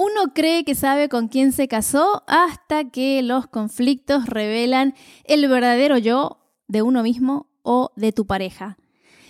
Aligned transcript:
Uno 0.00 0.32
cree 0.32 0.62
que 0.64 0.76
sabe 0.76 1.08
con 1.08 1.26
quién 1.26 1.50
se 1.50 1.66
casó 1.66 2.22
hasta 2.28 2.88
que 2.88 3.20
los 3.20 3.48
conflictos 3.48 4.26
revelan 4.26 4.94
el 5.24 5.48
verdadero 5.48 5.98
yo 5.98 6.38
de 6.68 6.82
uno 6.82 7.02
mismo 7.02 7.48
o 7.62 7.90
de 7.96 8.12
tu 8.12 8.24
pareja. 8.24 8.78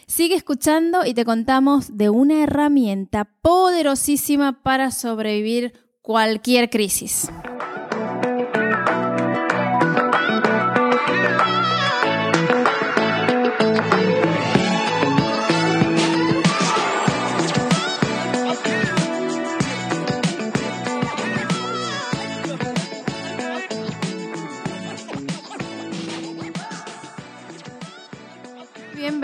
Sigue 0.07 0.35
escuchando 0.35 1.07
y 1.07 1.15
te 1.15 1.25
contamos 1.25 1.97
de 1.97 2.11
una 2.11 2.43
herramienta 2.43 3.25
poderosísima 3.41 4.63
para 4.63 4.91
sobrevivir 4.91 5.73
cualquier 6.03 6.69
crisis. 6.69 7.31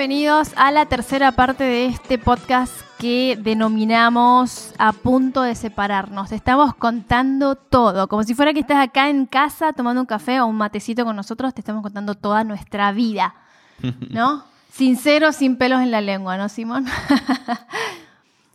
Bienvenidos 0.06 0.50
a 0.56 0.70
la 0.70 0.84
tercera 0.84 1.32
parte 1.32 1.64
de 1.64 1.86
este 1.86 2.18
podcast 2.18 2.74
que 2.98 3.38
denominamos 3.40 4.74
A 4.76 4.92
punto 4.92 5.40
de 5.40 5.54
separarnos. 5.54 6.30
Estamos 6.30 6.74
contando 6.74 7.56
todo, 7.56 8.06
como 8.06 8.22
si 8.22 8.34
fuera 8.34 8.52
que 8.52 8.60
estás 8.60 8.86
acá 8.86 9.08
en 9.08 9.24
casa 9.24 9.72
tomando 9.72 10.02
un 10.02 10.06
café 10.06 10.42
o 10.42 10.46
un 10.46 10.56
matecito 10.56 11.06
con 11.06 11.16
nosotros, 11.16 11.54
te 11.54 11.62
estamos 11.62 11.82
contando 11.82 12.16
toda 12.16 12.44
nuestra 12.44 12.92
vida, 12.92 13.34
¿no? 14.10 14.44
Sincero, 14.70 15.32
sin 15.32 15.56
pelos 15.56 15.80
en 15.80 15.90
la 15.90 16.02
lengua, 16.02 16.36
¿no, 16.36 16.50
Simón? 16.50 16.84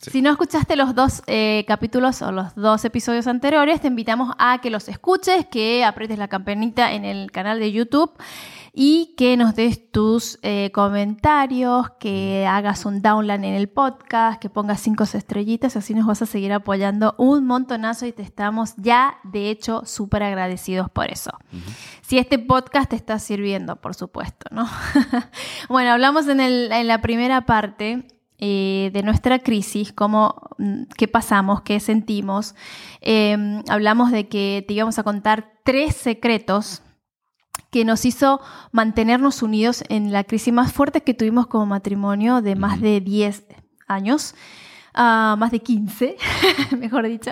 Si 0.02 0.22
no 0.22 0.32
escuchaste 0.32 0.78
los 0.78 0.96
dos 0.96 1.24
eh, 1.28 1.66
capítulos 1.68 2.22
o 2.22 2.32
los 2.32 2.56
dos 2.56 2.86
episodios 2.86 3.28
anteriores, 3.28 3.82
te 3.82 3.88
invitamos 3.88 4.34
a 4.40 4.62
que 4.62 4.70
los 4.70 4.88
escuches, 4.88 5.46
que 5.48 5.84
aprietes 5.84 6.18
la 6.18 6.30
campanita 6.30 6.94
en 6.94 7.04
el 7.04 7.34
canal 7.34 7.60
de 7.60 7.74
YouTube 7.74 8.10
y 8.74 9.16
que 9.18 9.38
nos 9.38 9.56
des 9.56 9.92
tus 9.92 10.40
eh, 10.42 10.72
comentarios, 10.74 11.88
que 12.00 12.46
hagas 12.48 12.86
un 12.86 13.02
download 13.02 13.44
en 13.44 13.54
el 13.56 13.70
podcast, 13.70 14.40
que 14.40 14.50
pongas 14.50 14.82
cinco 14.82 15.04
estrellitas, 15.04 15.76
así 15.76 15.94
nos 15.94 16.06
vas 16.06 16.22
a 16.22 16.26
seguir 16.26 16.54
apoyando 16.54 17.16
un 17.18 17.46
montonazo 17.46 18.06
y 18.06 18.12
te 18.12 18.22
estamos 18.22 18.74
ya, 18.78 19.18
de 19.24 19.50
hecho, 19.50 19.84
súper 19.86 20.24
agradecidos 20.24 20.90
por 20.90 21.12
eso. 21.12 21.32
Si 22.02 22.18
este 22.18 22.40
podcast 22.40 22.90
te 22.90 22.96
está 22.96 23.20
sirviendo, 23.20 23.76
por 23.78 23.96
supuesto, 23.96 24.48
¿no? 24.52 24.68
bueno, 25.70 25.92
hablamos 25.92 26.28
en, 26.28 26.40
en 26.40 26.88
la 26.88 27.02
primera 27.02 27.46
parte 27.46 28.06
eh, 28.42 28.90
de 28.94 29.04
nuestra 29.04 29.40
crisis, 29.40 29.92
cómo, 29.92 30.34
mm, 30.58 30.84
qué 30.98 31.10
pasamos, 31.10 31.62
qué 31.62 31.82
sentimos. 31.82 32.56
Em, 33.02 33.62
hablamos 33.68 34.12
de 34.12 34.30
que 34.30 34.64
te 34.66 34.76
íbamos 34.76 34.98
a 34.98 35.04
contar 35.04 35.52
tres 35.66 35.98
secretos 35.98 36.82
que 37.70 37.86
nos 37.86 38.06
hizo 38.06 38.42
mantenernos 38.72 39.44
unidos 39.44 39.84
en 39.90 40.12
la 40.12 40.24
crisis 40.24 40.54
más 40.54 40.72
fuerte 40.72 41.02
que 41.02 41.14
tuvimos 41.14 41.48
como 41.48 41.66
matrimonio 41.66 42.42
de 42.42 42.56
más 42.56 42.82
de 42.82 43.02
10 43.02 43.46
años, 43.88 44.36
ah, 44.94 45.36
más 45.38 45.52
de 45.52 45.60
15, 45.60 46.18
mejor 46.78 47.08
dicho. 47.08 47.32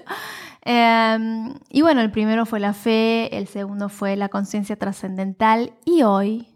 Em, 0.61 1.53
y 1.69 1.81
bueno, 1.81 2.01
el 2.01 2.11
primero 2.11 2.45
fue 2.45 2.59
la 2.59 2.73
fe, 2.73 3.35
el 3.37 3.47
segundo 3.47 3.89
fue 3.89 4.15
la 4.15 4.29
conciencia 4.29 4.75
trascendental 4.75 5.73
y 5.85 6.03
hoy 6.03 6.47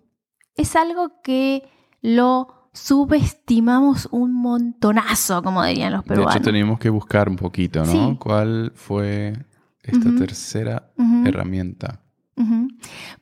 es 0.56 0.76
algo 0.76 1.22
que 1.24 1.64
lo 2.02 2.70
subestimamos 2.74 4.08
un 4.12 4.34
montonazo, 4.34 5.42
como 5.44 5.64
dirían 5.64 5.94
los 5.94 6.04
peruanos. 6.04 6.34
De 6.34 6.40
hecho, 6.40 6.46
teníamos 6.46 6.80
que 6.80 6.90
buscar 6.90 7.30
un 7.30 7.36
poquito, 7.36 7.84
¿no? 7.86 8.18
¿Cuál 8.20 8.72
fue 8.76 9.34
esta 9.82 10.14
tercera 10.16 10.92
herramienta? 11.26 12.02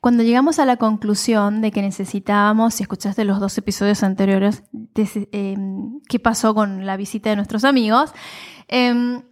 Cuando 0.00 0.22
llegamos 0.22 0.58
a 0.58 0.64
la 0.64 0.76
conclusión 0.76 1.60
de 1.60 1.70
que 1.70 1.82
necesitábamos, 1.82 2.74
si 2.74 2.82
escuchaste 2.82 3.24
los 3.24 3.40
dos 3.40 3.56
episodios 3.58 4.02
anteriores, 4.02 4.62
em, 5.32 6.00
qué 6.08 6.18
pasó 6.18 6.54
con 6.54 6.86
la 6.86 6.96
visita 6.96 7.30
de 7.30 7.36
nuestros 7.36 7.64
amigos, 7.64 8.12
em, 8.68 9.22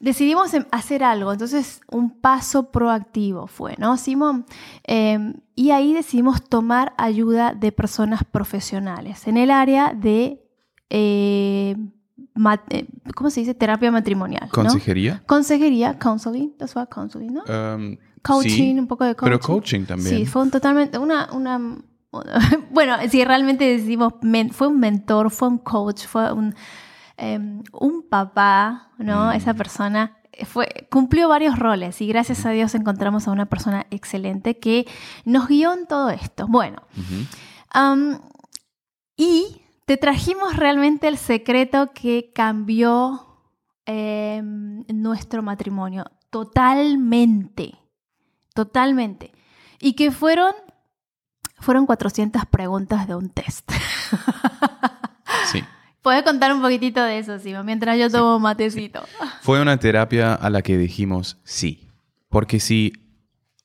decidimos 0.00 0.52
em, 0.52 0.64
hacer 0.72 1.04
algo, 1.04 1.32
entonces 1.32 1.80
un 1.90 2.10
paso 2.10 2.70
proactivo 2.70 3.46
fue, 3.46 3.76
¿no, 3.78 3.96
Simón? 3.96 4.44
Em, 4.84 5.34
y 5.54 5.70
ahí 5.70 5.94
decidimos 5.94 6.42
tomar 6.42 6.92
ayuda 6.98 7.54
de 7.54 7.72
personas 7.72 8.24
profesionales 8.24 9.26
en 9.28 9.36
el 9.36 9.50
área 9.50 9.94
de, 9.94 10.44
eh, 10.90 11.76
eh, 12.70 12.86
¿cómo 13.14 13.30
se 13.30 13.40
dice? 13.40 13.54
Terapia 13.54 13.90
matrimonial. 13.90 14.48
¿Consejería? 14.50 15.22
Consejería, 15.26 15.98
counseling, 15.98 16.52
that's 16.58 16.74
what 16.74 16.88
counseling, 16.88 17.34
¿no? 17.34 17.42
Um, 17.44 17.96
coaching, 18.22 18.76
un 18.76 18.86
poco 18.86 19.04
de 19.04 19.14
coaching. 19.14 19.30
Pero 19.30 19.40
coaching 19.40 19.84
también. 19.84 20.16
Sí, 20.16 20.26
fue 20.26 20.42
un 20.42 20.50
totalmente, 20.50 20.98
una, 20.98 21.28
una 21.32 21.58
bueno, 22.70 22.96
si 23.10 23.24
realmente 23.24 23.64
decimos, 23.64 24.14
fue 24.52 24.68
un 24.68 24.78
mentor, 24.78 25.30
fue 25.30 25.48
un 25.48 25.58
coach, 25.58 26.06
fue 26.06 26.32
un 26.32 26.54
Em, 27.16 27.62
un 27.72 28.02
papá, 28.08 28.90
¿no? 28.98 29.26
Mm. 29.28 29.32
Esa 29.32 29.54
persona 29.54 30.16
fue, 30.44 30.88
cumplió 30.90 31.28
varios 31.28 31.56
roles 31.56 32.00
y 32.00 32.08
gracias 32.08 32.44
a 32.46 32.50
Dios 32.50 32.74
encontramos 32.74 33.28
a 33.28 33.30
una 33.30 33.46
persona 33.46 33.86
excelente 33.90 34.58
que 34.58 34.88
nos 35.24 35.46
guió 35.46 35.72
en 35.72 35.86
todo 35.86 36.10
esto. 36.10 36.48
Bueno, 36.48 36.82
y 39.16 39.62
te 39.84 39.96
trajimos 39.98 40.56
realmente 40.56 41.06
el 41.06 41.16
secreto 41.16 41.92
que 41.94 42.32
cambió 42.34 43.38
em, 43.86 44.84
nuestro 44.88 45.44
matrimonio 45.44 46.06
totalmente, 46.30 47.78
totalmente. 48.54 49.32
Y 49.80 49.94
que 49.94 50.10
fueron, 50.10 50.54
fueron 51.58 51.86
400 51.86 52.46
preguntas 52.46 53.06
de 53.06 53.14
un 53.14 53.30
test. 53.30 53.70
Sí. 55.50 55.64
Puedes 56.02 56.22
contar 56.24 56.52
un 56.52 56.60
poquitito 56.60 57.02
de 57.02 57.18
eso, 57.18 57.38
Simo, 57.38 57.64
mientras 57.64 57.98
yo 57.98 58.10
tomo 58.10 58.38
matecito. 58.38 59.02
Fue 59.42 59.60
una 59.62 59.78
terapia 59.78 60.34
a 60.34 60.50
la 60.50 60.62
que 60.62 60.76
dijimos 60.76 61.38
sí. 61.42 61.88
Porque 62.28 62.60
si 62.60 62.92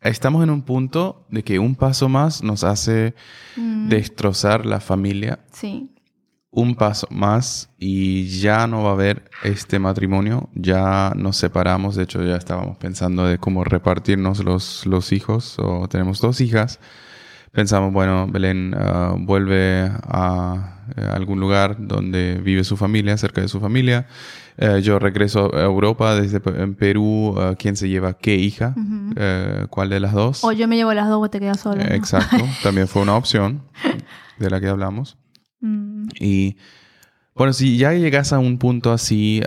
estamos 0.02 0.44
en 0.44 0.50
un 0.50 0.62
punto 0.62 1.26
de 1.30 1.44
que 1.44 1.60
un 1.60 1.76
paso 1.76 2.10
más 2.10 2.44
nos 2.44 2.64
hace 2.64 3.16
mm. 3.56 3.90
destrozar 3.90 4.66
la 4.66 4.80
familia. 4.80 5.40
Sí. 5.52 5.97
Un 6.58 6.74
paso 6.74 7.08
más 7.12 7.70
y 7.78 8.40
ya 8.40 8.66
no 8.66 8.82
va 8.82 8.90
a 8.90 8.94
haber 8.94 9.30
este 9.44 9.78
matrimonio, 9.78 10.50
ya 10.56 11.14
nos 11.16 11.38
separamos, 11.38 11.96
de 11.96 12.02
hecho 12.02 12.24
ya 12.24 12.36
estábamos 12.36 12.78
pensando 12.78 13.28
de 13.28 13.38
cómo 13.38 13.64
repartirnos 13.64 14.44
los, 14.44 14.84
los 14.88 15.12
hijos, 15.12 15.60
o 15.60 15.88
tenemos 15.88 16.20
dos 16.20 16.42
hijas, 16.42 16.80
pensamos, 17.52 17.94
bueno, 17.94 18.26
Belén 18.28 18.76
ah, 18.76 19.14
vuelve 19.20 19.92
a 20.02 20.80
eh, 20.96 21.08
algún 21.14 21.40
lugar 21.40 21.76
donde 21.78 22.42
vive 22.44 22.64
su 22.64 22.76
familia, 22.76 23.18
cerca 23.18 23.42
de 23.42 23.50
su 23.50 23.60
familia. 23.60 24.08
Eh, 24.58 24.82
yo 24.82 24.98
regreso 24.98 25.56
a 25.56 25.62
Europa 25.62 26.16
desde 26.16 26.42
en 26.60 26.74
Perú. 26.74 27.36
Ah, 27.38 27.54
¿Quién 27.56 27.76
se 27.76 27.88
lleva 27.88 28.14
qué 28.14 28.34
hija? 28.34 28.74
Eh, 29.16 29.68
¿Cuál 29.70 29.90
de 29.90 30.00
las 30.00 30.14
dos? 30.14 30.44
O 30.44 30.54
yo 30.54 30.68
me 30.68 30.76
llevo 30.76 30.92
las 30.96 31.08
dos 31.08 31.24
o 31.24 31.30
te 31.30 31.40
quedas 31.40 31.60
solo. 31.60 31.84
exacto, 31.84 32.44
también 32.64 32.88
fue 32.88 33.04
una 33.04 33.16
opción 33.16 33.62
de 34.40 34.50
la 34.50 34.60
que 34.60 34.70
hablamos. 34.70 35.18
Y 36.20 36.58
bueno, 37.36 37.54
si 37.54 37.78
ya 37.78 37.94
llegas 37.94 38.34
a 38.34 38.40
un 38.40 38.58
punto 38.58 38.92
así, 38.92 39.42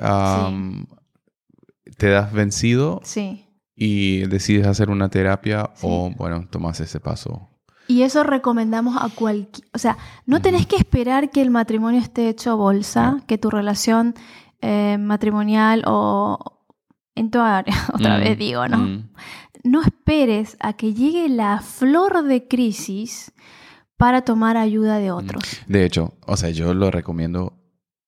te 1.96 2.08
das 2.08 2.32
vencido. 2.32 3.00
Sí. 3.04 3.46
Y 3.74 4.26
decides 4.26 4.66
hacer 4.66 4.90
una 4.90 5.08
terapia 5.08 5.70
o, 5.82 6.10
bueno, 6.16 6.46
tomas 6.50 6.80
ese 6.80 7.00
paso 7.00 7.50
y 7.90 8.04
eso 8.04 8.22
recomendamos 8.22 8.96
a 9.02 9.08
cualquier... 9.08 9.66
O 9.74 9.78
sea, 9.78 9.98
no 10.24 10.40
tenés 10.40 10.64
que 10.64 10.76
esperar 10.76 11.30
que 11.30 11.42
el 11.42 11.50
matrimonio 11.50 12.00
esté 12.00 12.28
hecho 12.28 12.56
bolsa, 12.56 13.20
que 13.26 13.36
tu 13.36 13.50
relación 13.50 14.14
eh, 14.60 14.96
matrimonial 14.96 15.82
o 15.86 16.38
en 17.16 17.32
tu 17.32 17.40
área, 17.40 17.74
otra 17.92 18.18
vez 18.18 18.36
mm, 18.36 18.38
digo, 18.38 18.68
¿no? 18.68 18.78
Mm. 18.78 19.08
No 19.64 19.82
esperes 19.82 20.56
a 20.60 20.74
que 20.74 20.94
llegue 20.94 21.28
la 21.28 21.60
flor 21.62 22.22
de 22.22 22.46
crisis 22.46 23.32
para 24.00 24.22
tomar 24.22 24.56
ayuda 24.56 24.98
de 24.98 25.10
otros. 25.10 25.44
Mm. 25.66 25.72
De 25.72 25.84
hecho, 25.84 26.14
o 26.26 26.38
sea, 26.38 26.48
yo 26.48 26.72
lo 26.72 26.90
recomiendo 26.90 27.52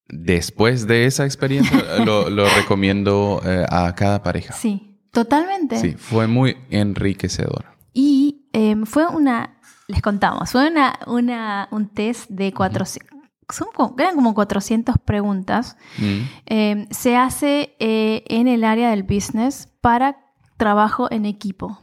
después 0.08 0.86
de 0.86 1.04
esa 1.04 1.26
experiencia, 1.26 1.78
lo, 2.04 2.46
recomiendo 2.56 3.42
eh, 3.44 3.66
a 3.68 3.94
cada 3.94 4.22
pareja. 4.22 4.54
Sí, 4.54 4.98
totalmente. 5.12 5.76
Sí, 5.76 5.92
fue 5.98 6.26
muy 6.26 6.56
enriquecedor. 6.70 7.66
Y 7.92 8.48
em, 8.54 8.86
fue 8.86 9.06
una 9.06 9.58
les 9.86 10.00
contamos, 10.00 10.50
fue 10.50 10.70
una, 11.06 11.68
un 11.70 11.88
test 11.88 12.30
de 12.30 12.54
400, 12.54 13.18
son 13.50 13.68
eran 13.98 14.14
como 14.14 14.32
400 14.32 14.94
preguntas. 15.04 15.76
Mm. 15.98 16.20
Em, 16.46 16.86
se 16.90 17.16
hace 17.16 17.76
eh, 17.80 18.24
en 18.28 18.48
el 18.48 18.64
área 18.64 18.88
del 18.88 19.02
business 19.02 19.68
para 19.82 20.16
trabajo 20.56 21.12
en 21.12 21.26
equipo. 21.26 21.82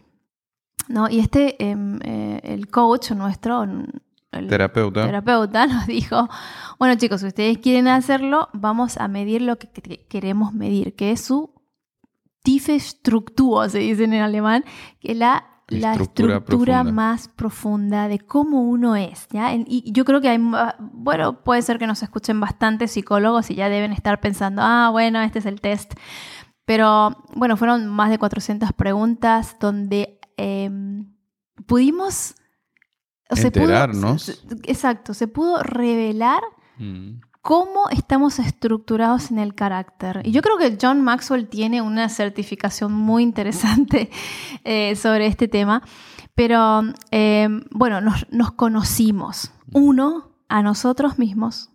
¿No? 0.89 1.07
Y 1.09 1.19
este, 1.19 1.63
em, 1.63 2.00
eh, 2.03 2.41
el 2.44 2.68
coach 2.68 3.12
nuestro, 3.12 3.63
el 4.31 4.47
terapeuta. 4.47 5.06
terapeuta 5.06 5.68
nos 5.68 5.88
dijo, 5.88 6.27
bueno 6.77 6.95
chicos, 6.95 7.21
si 7.21 7.27
ustedes 7.27 7.59
quieren 7.59 7.88
hacerlo, 7.88 8.50
vamos 8.51 8.97
a 8.97 9.07
medir 9.07 9.41
lo 9.41 9.57
que 9.57 9.69
queremos 10.09 10.53
medir, 10.53 10.95
que 10.95 11.12
es 11.12 11.21
su 11.21 11.53
tiefe 12.44 12.80
Struktur, 12.80 13.69
se 13.69 13.80
dice 13.80 14.03
en 14.03 14.13
alemán, 14.15 14.65
que 15.00 15.12
es 15.12 15.18
la, 15.18 15.45
la 15.68 15.91
Estructura 15.91 16.38
estructura 16.38 16.74
profunda. 16.77 16.91
más 16.91 17.27
profunda 17.27 18.07
de 18.07 18.19
cómo 18.19 18.63
uno 18.63 18.95
es. 18.95 19.27
¿ya? 19.30 19.53
Y 19.53 19.91
yo 19.91 20.06
creo 20.06 20.21
que 20.21 20.30
hay, 20.30 20.39
ah, 20.53 20.75
bueno, 20.80 21.44
puede 21.44 21.62
ser 21.62 21.77
que 21.77 21.86
nos 21.86 22.01
escuchen 22.01 22.39
bastantes 22.39 22.91
psicólogos 22.91 23.51
y 23.51 23.56
ya 23.56 23.69
deben 23.69 23.91
estar 23.91 24.19
pensando, 24.19 24.63
ah, 24.63 24.89
bueno, 24.91 25.21
este 25.21 25.39
es 25.39 25.45
el 25.45 25.62
test. 25.62 25.94
Pero 26.65 27.24
bueno, 27.36 27.57
fueron 27.57 27.88
más 27.88 28.09
de 28.09 28.19
400 28.19 28.74
preguntas 28.74 29.57
donde 29.59 30.19
eh, 30.39 30.69
pudimos... 31.65 32.36
o 33.30 33.36
se 33.36 33.51
pudo- 33.51 33.63
Enterarnos. 33.63 34.44
exacto, 34.63 35.13
se 35.13 35.27
pudo 35.27 35.62
revelar 35.62 36.41
Mm. 36.80 37.19
cómo 37.41 37.89
estamos 37.91 38.39
estructurados 38.39 39.31
en 39.31 39.39
el 39.39 39.53
carácter. 39.53 40.21
Y 40.24 40.31
yo 40.31 40.41
creo 40.41 40.57
que 40.57 40.77
John 40.81 41.01
Maxwell 41.01 41.50
tiene 41.50 41.81
una 41.81 42.07
certificación 42.07 42.94
muy 42.94 43.21
interesante 43.24 44.09
eh, 44.63 44.95
sobre 44.95 45.27
este 45.27 45.47
tema. 45.50 45.81
Pero 46.36 46.83
eh, 47.12 47.50
bueno, 47.71 48.00
nos, 48.00 48.25
nos 48.31 48.51
conocimos. 48.53 49.51
Uno, 49.74 50.31
a 50.47 50.62
nosotros 50.63 51.19
mismos. 51.19 51.69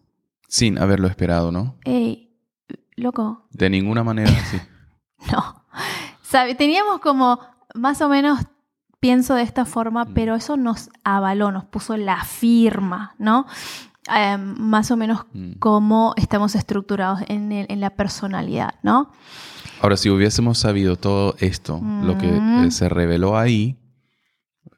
Sin 0.48 0.78
haberlo 0.78 1.06
esperado, 1.06 1.52
¿no? 1.52 1.76
Ey, 1.84 2.34
loco, 2.96 3.46
De 3.50 3.68
ninguna 3.68 4.02
manera, 4.02 4.30
sí. 4.50 4.56
no. 5.32 5.64
Sabe, 6.22 6.54
teníamos 6.54 7.00
como 7.00 7.40
más 7.74 8.00
o 8.00 8.08
menos, 8.08 8.40
pienso 9.04 9.34
de 9.34 9.42
esta 9.42 9.66
forma, 9.66 10.04
Mm. 10.06 10.14
pero 10.14 10.34
eso 10.34 10.56
nos 10.56 10.88
avaló, 11.04 11.52
nos 11.52 11.64
puso 11.66 11.94
la 11.98 12.24
firma, 12.24 13.14
¿no? 13.18 13.44
Eh, 14.16 14.38
más 14.38 14.90
o 14.90 14.96
menos 14.96 15.26
Mm. 15.34 15.52
cómo 15.58 16.14
estamos 16.16 16.54
estructurados 16.54 17.20
en, 17.28 17.52
el- 17.52 17.66
en 17.68 17.80
la 17.80 17.90
personalidad, 17.90 18.76
¿no? 18.82 19.10
Ahora, 19.82 19.98
si 19.98 20.08
hubiésemos 20.08 20.56
sabido 20.58 20.96
todo 20.96 21.34
esto, 21.38 21.80
lo 22.02 22.16
que 22.16 22.28
Mm. 22.28 22.64
eh, 22.64 22.70
se 22.70 22.88
reveló 22.88 23.36
ahí, 23.36 23.76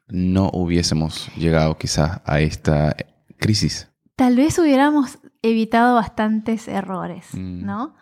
no 0.09 0.49
hubiésemos 0.53 1.29
llegado 1.37 1.77
quizás 1.77 2.19
a 2.25 2.41
esta 2.41 2.95
crisis. 3.37 3.87
Tal 4.17 4.35
vez 4.35 4.59
hubiéramos 4.59 5.19
evitado 5.41 5.95
bastantes 5.95 6.67
errores, 6.67 7.27
Mm. 7.33 7.65
¿no? 7.65 7.95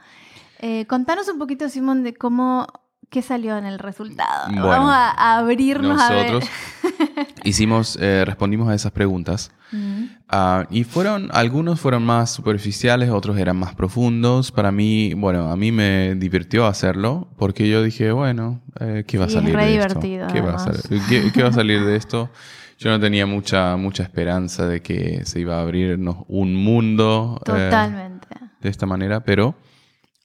Eh, 0.60 0.88
contanos 0.88 1.28
un 1.28 1.38
poquito, 1.38 1.70
Simón, 1.70 2.02
de 2.04 2.16
cómo, 2.16 2.66
qué 3.10 3.22
salió 3.22 3.58
en 3.58 3.66
el 3.66 3.80
resultado. 3.80 4.48
Bueno, 4.50 4.68
Vamos 4.68 4.92
a, 4.94 5.38
abrirnos 5.38 5.98
Nosotros 5.98 6.44
a 6.44 6.88
ver. 7.14 7.28
hicimos, 7.44 7.98
eh, 8.02 8.24
respondimos 8.26 8.70
a 8.70 8.76
esas 8.76 8.92
preguntas 8.92 9.52
Mm. 9.72 10.06
Ah, 10.30 10.68
y 10.70 10.84
fueron, 10.84 11.30
algunos 11.34 11.80
fueron 11.82 12.04
más 12.06 12.30
superficiales, 12.32 13.10
otros 13.10 13.38
eran 13.40 13.58
más 13.58 13.74
profundos. 13.74 14.52
Para 14.52 14.72
mí, 14.72 15.16
bueno, 15.16 15.52
a 15.52 15.58
mí 15.58 15.72
me 15.72 16.14
divirtió 16.16 16.68
hacerlo 16.68 17.28
porque 17.38 17.68
yo 17.68 17.82
dije, 17.82 18.12
bueno, 18.12 18.62
eh, 18.80 19.04
¿qué 19.08 19.18
va 19.18 19.26
a 19.26 19.30
salir 19.30 19.56
re 19.56 19.66
de 19.66 19.76
esto? 19.78 20.00
divertido, 20.00 20.28
¿Qué 20.32 20.40
va, 20.42 20.54
a 20.56 20.60
salir, 20.60 21.02
¿Qué- 21.10 21.32
qué 21.34 21.42
va 21.44 21.50
a 21.50 21.52
salir 21.54 21.84
de 21.84 21.96
esto? 21.96 22.30
Yo 22.78 22.92
no 22.92 23.00
tenía 23.00 23.26
mucha, 23.26 23.76
mucha 23.76 24.04
esperanza 24.04 24.68
de 24.68 24.82
que 24.82 25.26
se 25.26 25.40
iba 25.40 25.58
a 25.58 25.62
abrirnos 25.62 26.18
un 26.28 26.56
mundo 26.56 27.40
eh, 27.42 27.46
Totalmente. 27.46 28.28
de 28.62 28.70
esta 28.70 28.86
manera, 28.86 29.22
pero 29.22 29.56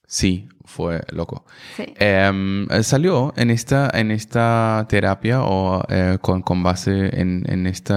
sí, 0.05 0.47
fue 0.71 1.01
loco. 1.11 1.45
Sí. 1.75 1.93
Em, 1.97 2.67
eh, 2.71 2.83
salió 2.83 3.33
en 3.35 3.51
esta, 3.51 3.89
en 3.93 4.11
esta 4.11 4.85
terapia 4.89 5.41
o 5.43 5.83
eh, 5.89 6.17
con, 6.21 6.41
con 6.41 6.63
base 6.63 7.19
en, 7.19 7.43
en 7.47 7.67
este 7.67 7.93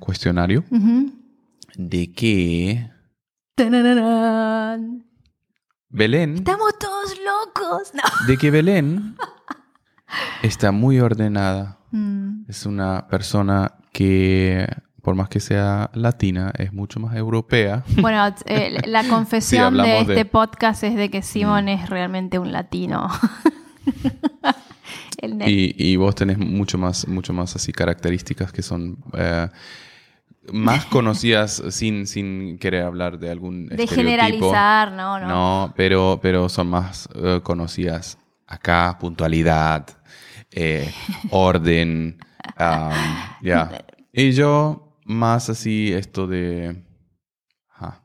cuestionario 0.00 0.64
de 1.76 2.12
que. 2.12 2.90
Belén, 5.92 6.34
Estamos 6.36 6.78
todos 6.78 7.16
locos. 7.18 7.92
No. 7.94 8.02
de 8.26 8.36
que 8.36 8.50
Belén 8.50 9.16
está 10.42 10.72
muy 10.72 11.00
ordenada. 11.00 11.78
Mm. 11.90 12.44
Es 12.48 12.66
una 12.66 13.08
persona 13.08 13.74
que, 13.92 14.66
por 15.10 15.16
más 15.16 15.28
que 15.28 15.40
sea 15.40 15.90
latina, 15.92 16.52
es 16.56 16.72
mucho 16.72 17.00
más 17.00 17.16
europea. 17.16 17.82
Bueno, 18.00 18.32
eh, 18.46 18.78
la 18.86 19.02
confesión 19.08 19.76
de 19.76 19.98
este 20.02 20.14
de- 20.14 20.24
Mm. 20.24 20.28
podcast 20.28 20.84
es 20.84 20.94
de 20.94 21.10
que 21.10 21.20
Simón 21.22 21.68
es 21.68 21.90
realmente 21.90 22.38
un 22.38 22.52
latino. 22.52 23.08
El. 25.20 25.42
Y, 25.48 25.74
y 25.76 25.96
vos 25.96 26.14
tenés 26.14 26.38
mucho 26.38 26.78
más, 26.78 27.08
mucho 27.08 27.32
más 27.32 27.56
así 27.56 27.72
características 27.72 28.52
que 28.52 28.62
son 28.62 28.98
eh, 29.14 29.48
más 30.52 30.86
conocidas 30.86 31.60
sin, 31.70 32.06
sin 32.06 32.56
querer 32.58 32.84
hablar 32.84 33.18
de 33.18 33.30
algún 33.32 33.66
de 33.66 33.82
estereotipo. 33.82 33.96
generalizar, 33.96 34.92
no, 34.92 35.18
no. 35.18 35.26
No, 35.28 35.72
pero, 35.76 36.20
pero 36.22 36.48
son 36.48 36.68
más 36.68 37.08
eh, 37.16 37.40
conocidas 37.42 38.16
acá, 38.46 38.96
puntualidad, 39.00 39.86
orden, 41.30 42.16
ya. 43.42 43.84
Y 44.12 44.32
yo 44.32 44.89
más 45.10 45.50
así 45.50 45.92
esto 45.92 46.26
de... 46.26 46.84
ajá. 47.68 48.02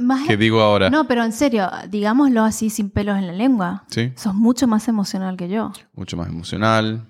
Más 0.00 0.26
¿Qué 0.26 0.36
digo 0.36 0.60
ahora? 0.60 0.90
No, 0.90 1.06
pero 1.06 1.22
en 1.24 1.32
serio, 1.32 1.70
digámoslo 1.88 2.42
así 2.42 2.70
sin 2.70 2.90
pelos 2.90 3.16
en 3.18 3.26
la 3.26 3.32
lengua. 3.32 3.84
Sí, 3.88 4.12
Sos 4.16 4.34
mucho 4.34 4.66
más 4.66 4.88
emocional 4.88 5.36
que 5.36 5.48
yo. 5.48 5.72
mucho 5.94 6.16
más 6.16 6.28
emocional. 6.28 7.06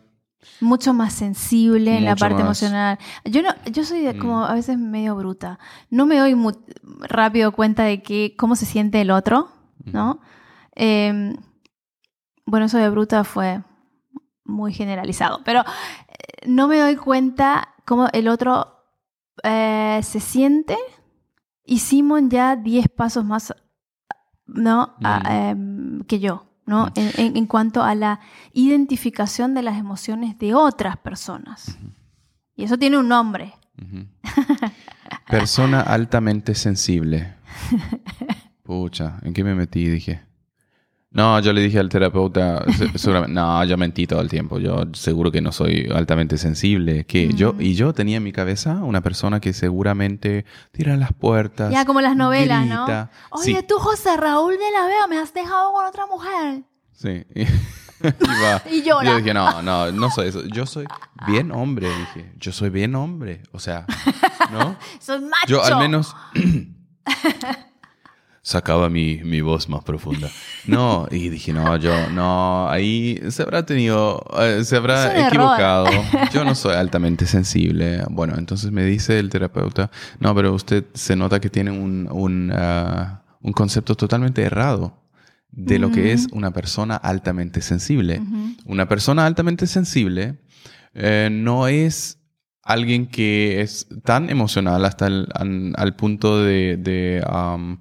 Mucho 0.60 0.94
más 0.94 1.12
sensible 1.12 1.98
en 1.98 2.04
la 2.04 2.12
Mucho 2.12 2.20
parte 2.20 2.34
más. 2.36 2.42
emocional. 2.62 2.98
Yo 3.24 3.42
no, 3.42 3.50
yo 3.70 3.84
soy 3.84 4.00
de- 4.02 4.14
Mm. 4.14 4.18
como 4.18 4.44
a 4.44 4.54
veces 4.54 4.78
medio 4.78 5.14
bruta. 5.16 5.58
No 5.90 6.06
me 6.06 6.18
doy 6.18 6.34
rápido 7.00 7.52
cuenta 7.52 7.82
de 7.84 8.02
que, 8.02 8.34
cómo 8.38 8.56
se 8.56 8.66
siente 8.66 9.00
el 9.02 9.10
otro, 9.10 9.50
¿no? 9.84 10.20
Eh, 10.76 11.34
bueno, 12.46 12.66
eso 12.66 12.78
de 12.78 12.88
bruta 12.90 13.22
fue 13.24 13.62
muy 14.44 14.72
generalizado, 14.72 15.42
pero 15.44 15.60
eh, 15.60 16.46
no 16.48 16.68
me 16.68 16.78
doy 16.78 16.96
cuenta 16.96 17.74
cómo 17.84 18.08
el 18.12 18.26
otro 18.28 18.79
eh, 19.42 20.00
se 20.02 20.20
siente 20.20 20.76
y 21.64 21.78
Simon 21.78 22.30
ya 22.30 22.56
10 22.56 22.88
pasos 22.88 23.24
más 23.24 23.54
¿no? 24.46 24.94
a- 25.04 25.50
em, 25.50 26.02
que 26.04 26.18
yo, 26.20 26.46
¿no? 26.66 26.88
En, 26.96 27.10
en- 27.16 27.36
en 27.36 27.46
cuanto 27.46 27.82
a 27.82 27.94
la 27.94 28.20
identificación 28.52 29.54
de 29.54 29.62
las 29.62 29.76
emociones 29.78 30.38
de 30.38 30.54
otras 30.54 30.96
personas. 30.96 31.78
Y 32.56 32.64
eso 32.64 32.76
tiene 32.78 32.98
un 32.98 33.08
nombre. 33.08 33.54
Persona 35.28 35.80
altamente 35.80 36.54
sensible. 36.54 37.34
Pucha, 38.62 39.18
¿en 39.22 39.32
qué 39.32 39.44
me 39.44 39.54
metí? 39.54 39.88
Dije. 39.88 40.22
No, 41.12 41.40
yo 41.40 41.52
le 41.52 41.60
dije 41.60 41.80
al 41.80 41.88
terapeuta, 41.88 42.64
se- 42.72 42.88
seguramente, 42.98 43.34
no, 43.34 43.64
yo 43.64 43.76
mentí 43.76 44.06
todo 44.06 44.20
el 44.20 44.28
tiempo. 44.28 44.60
Yo 44.60 44.84
seguro 44.92 45.32
que 45.32 45.40
no 45.40 45.50
soy 45.50 45.88
altamente 45.92 46.38
sensible. 46.38 47.04
Que 47.04 47.32
yo, 47.34 47.54
y 47.58 47.74
yo 47.74 47.92
tenía 47.92 48.18
en 48.18 48.22
mi 48.22 48.30
cabeza 48.32 48.74
una 48.84 49.00
persona 49.00 49.40
que 49.40 49.52
seguramente 49.52 50.44
tira 50.70 50.96
las 50.96 51.12
puertas. 51.12 51.72
Ya 51.72 51.84
como 51.84 52.00
las 52.00 52.14
novelas, 52.16 52.60
grita. 52.60 53.10
¿no? 53.30 53.38
Oye, 53.38 53.44
Sí, 53.44 53.58
tú, 53.66 53.74
José 53.78 54.16
Raúl 54.16 54.52
de 54.52 54.70
la 54.70 54.86
Vega, 54.86 55.06
me 55.08 55.18
has 55.18 55.34
dejado 55.34 55.72
con 55.72 55.84
otra 55.86 56.06
mujer. 56.06 56.62
sí. 56.92 57.24
Y 58.02 58.42
va. 58.42 58.62
Y 58.72 58.82
llora. 58.82 59.10
Yo 59.10 59.16
dije, 59.18 59.34
no, 59.34 59.60
no, 59.60 59.92
no 59.92 60.10
soy 60.10 60.28
eso. 60.28 60.42
Yo 60.46 60.64
soy 60.64 60.86
bien 61.26 61.52
hombre, 61.52 61.86
dije. 61.88 62.32
Yo 62.38 62.50
soy 62.50 62.70
bien 62.70 62.94
hombre. 62.94 63.42
O 63.52 63.58
sea, 63.58 63.84
¿no? 64.50 64.74
Soy 64.98 65.20
macho. 65.20 65.46
Yo 65.48 65.62
al 65.62 65.76
menos 65.76 66.16
sacaba 68.42 68.88
mi, 68.88 69.18
mi 69.22 69.40
voz 69.40 69.68
más 69.68 69.84
profunda. 69.84 70.28
No, 70.66 71.06
y 71.10 71.28
dije, 71.28 71.52
no, 71.52 71.76
yo, 71.76 72.10
no, 72.10 72.68
ahí 72.68 73.20
se 73.28 73.42
habrá 73.42 73.66
tenido, 73.66 74.24
eh, 74.38 74.64
se 74.64 74.76
habrá 74.76 75.12
error. 75.12 75.28
equivocado. 75.28 75.86
Yo 76.32 76.44
no 76.44 76.54
soy 76.54 76.74
altamente 76.74 77.26
sensible. 77.26 78.02
Bueno, 78.10 78.34
entonces 78.38 78.70
me 78.70 78.84
dice 78.84 79.18
el 79.18 79.30
terapeuta, 79.30 79.90
no, 80.18 80.34
pero 80.34 80.54
usted 80.54 80.84
se 80.94 81.16
nota 81.16 81.40
que 81.40 81.50
tiene 81.50 81.70
un, 81.70 82.08
un, 82.10 82.52
ah, 82.54 83.22
un 83.40 83.52
concepto 83.52 83.94
totalmente 83.94 84.42
errado 84.42 84.96
de 85.52 85.78
lo 85.78 85.90
que 85.90 86.12
es 86.12 86.28
una 86.32 86.52
persona 86.52 86.96
altamente 86.96 87.60
sensible. 87.60 88.22
Una 88.64 88.86
persona 88.88 89.26
altamente 89.26 89.66
sensible 89.66 90.38
eh, 90.94 91.28
no 91.30 91.66
es 91.66 92.18
alguien 92.62 93.06
que 93.06 93.60
es 93.60 93.88
tan 94.04 94.30
emocional 94.30 94.84
hasta 94.84 95.08
el 95.08 95.28
al, 95.34 95.72
al 95.76 95.96
punto 95.96 96.42
de... 96.42 96.76
de 96.76 97.24
um, 97.28 97.78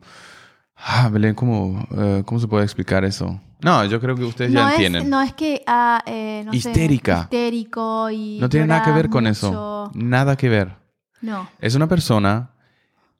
ah, 0.86 1.10
Belén, 1.12 1.36
¿cómo, 1.36 1.86
eh, 1.98 2.24
¿cómo 2.26 2.40
se 2.40 2.48
puede 2.48 2.64
explicar 2.64 3.04
eso? 3.06 3.40
No, 3.62 3.84
yo 3.86 4.00
creo 4.00 4.16
que 4.16 4.24
ustedes 4.24 4.52
no 4.52 4.62
ya 4.62 4.68
es, 4.70 4.74
entienden. 4.76 5.10
No 5.10 5.22
es 5.22 5.34
que, 5.34 5.62
ah, 5.68 6.02
eh, 6.06 6.44
no 6.46 6.52
sé, 6.52 6.58
Histérica. 6.58 7.22
histérico 7.24 8.10
y. 8.10 8.38
No 8.40 8.48
tiene 8.50 8.68
nada 8.68 8.84
que 8.86 8.92
ver 8.92 9.10
con 9.10 9.24
mucho. 9.26 9.32
eso. 9.32 9.92
Nada 9.94 10.36
que 10.38 10.48
ver. 10.50 10.76
No. 11.22 11.50
Es 11.60 11.76
una 11.76 11.88
persona 11.88 12.52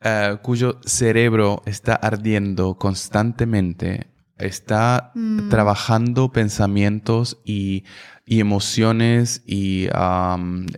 eh, 0.02 0.38
cuyo 0.42 0.80
cerebro 0.86 1.62
está 1.66 1.94
ardiendo 1.96 2.76
constantemente, 2.78 4.08
está 4.38 5.12
Mm. 5.16 5.50
trabajando 5.50 6.32
pensamientos 6.32 7.40
y, 7.44 7.84
y 8.26 8.40
emociones 8.40 9.44
y 9.46 9.90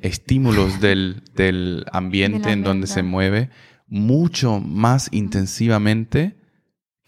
estímulos 0.02 0.80
del, 0.82 1.22
del 1.36 1.86
ambiente 1.92 2.52
en 2.52 2.64
donde 2.64 2.88
se 2.88 3.04
mueve 3.04 3.52
mucho 3.88 4.60
más 4.60 5.10
intensivamente 5.12 6.41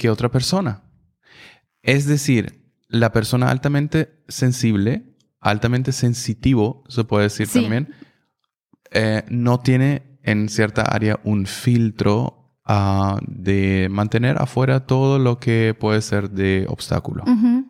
que 0.03 0.09
otra 0.09 0.29
persona. 0.29 0.83
Es 1.81 2.05
decir, 2.07 2.61
la 2.89 3.13
persona 3.13 3.49
altamente 3.49 4.21
sensible, 4.27 5.15
altamente 5.39 5.93
sensitivo, 5.93 6.83
se 6.89 7.05
puede 7.05 7.23
decir 7.23 7.47
Sí. 7.47 7.61
también, 7.61 7.93
eh, 8.91 9.23
no 9.29 9.61
tiene 9.61 10.19
en 10.23 10.49
cierta 10.49 10.81
área 10.81 11.21
un 11.23 11.45
filtro 11.45 12.39
ah, 12.65 13.19
de 13.27 13.87
mantener 13.91 14.41
afuera 14.41 14.85
todo 14.85 15.19
lo 15.19 15.37
que 15.39 15.73
puede 15.77 16.01
ser 16.01 16.29
de 16.31 16.65
obstáculo. 16.69 17.23
Ujú. 17.25 17.65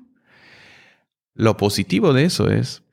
Lo 1.36 1.56
positivo 1.58 2.14
de 2.14 2.26
eso 2.26 2.50
es 2.50 2.84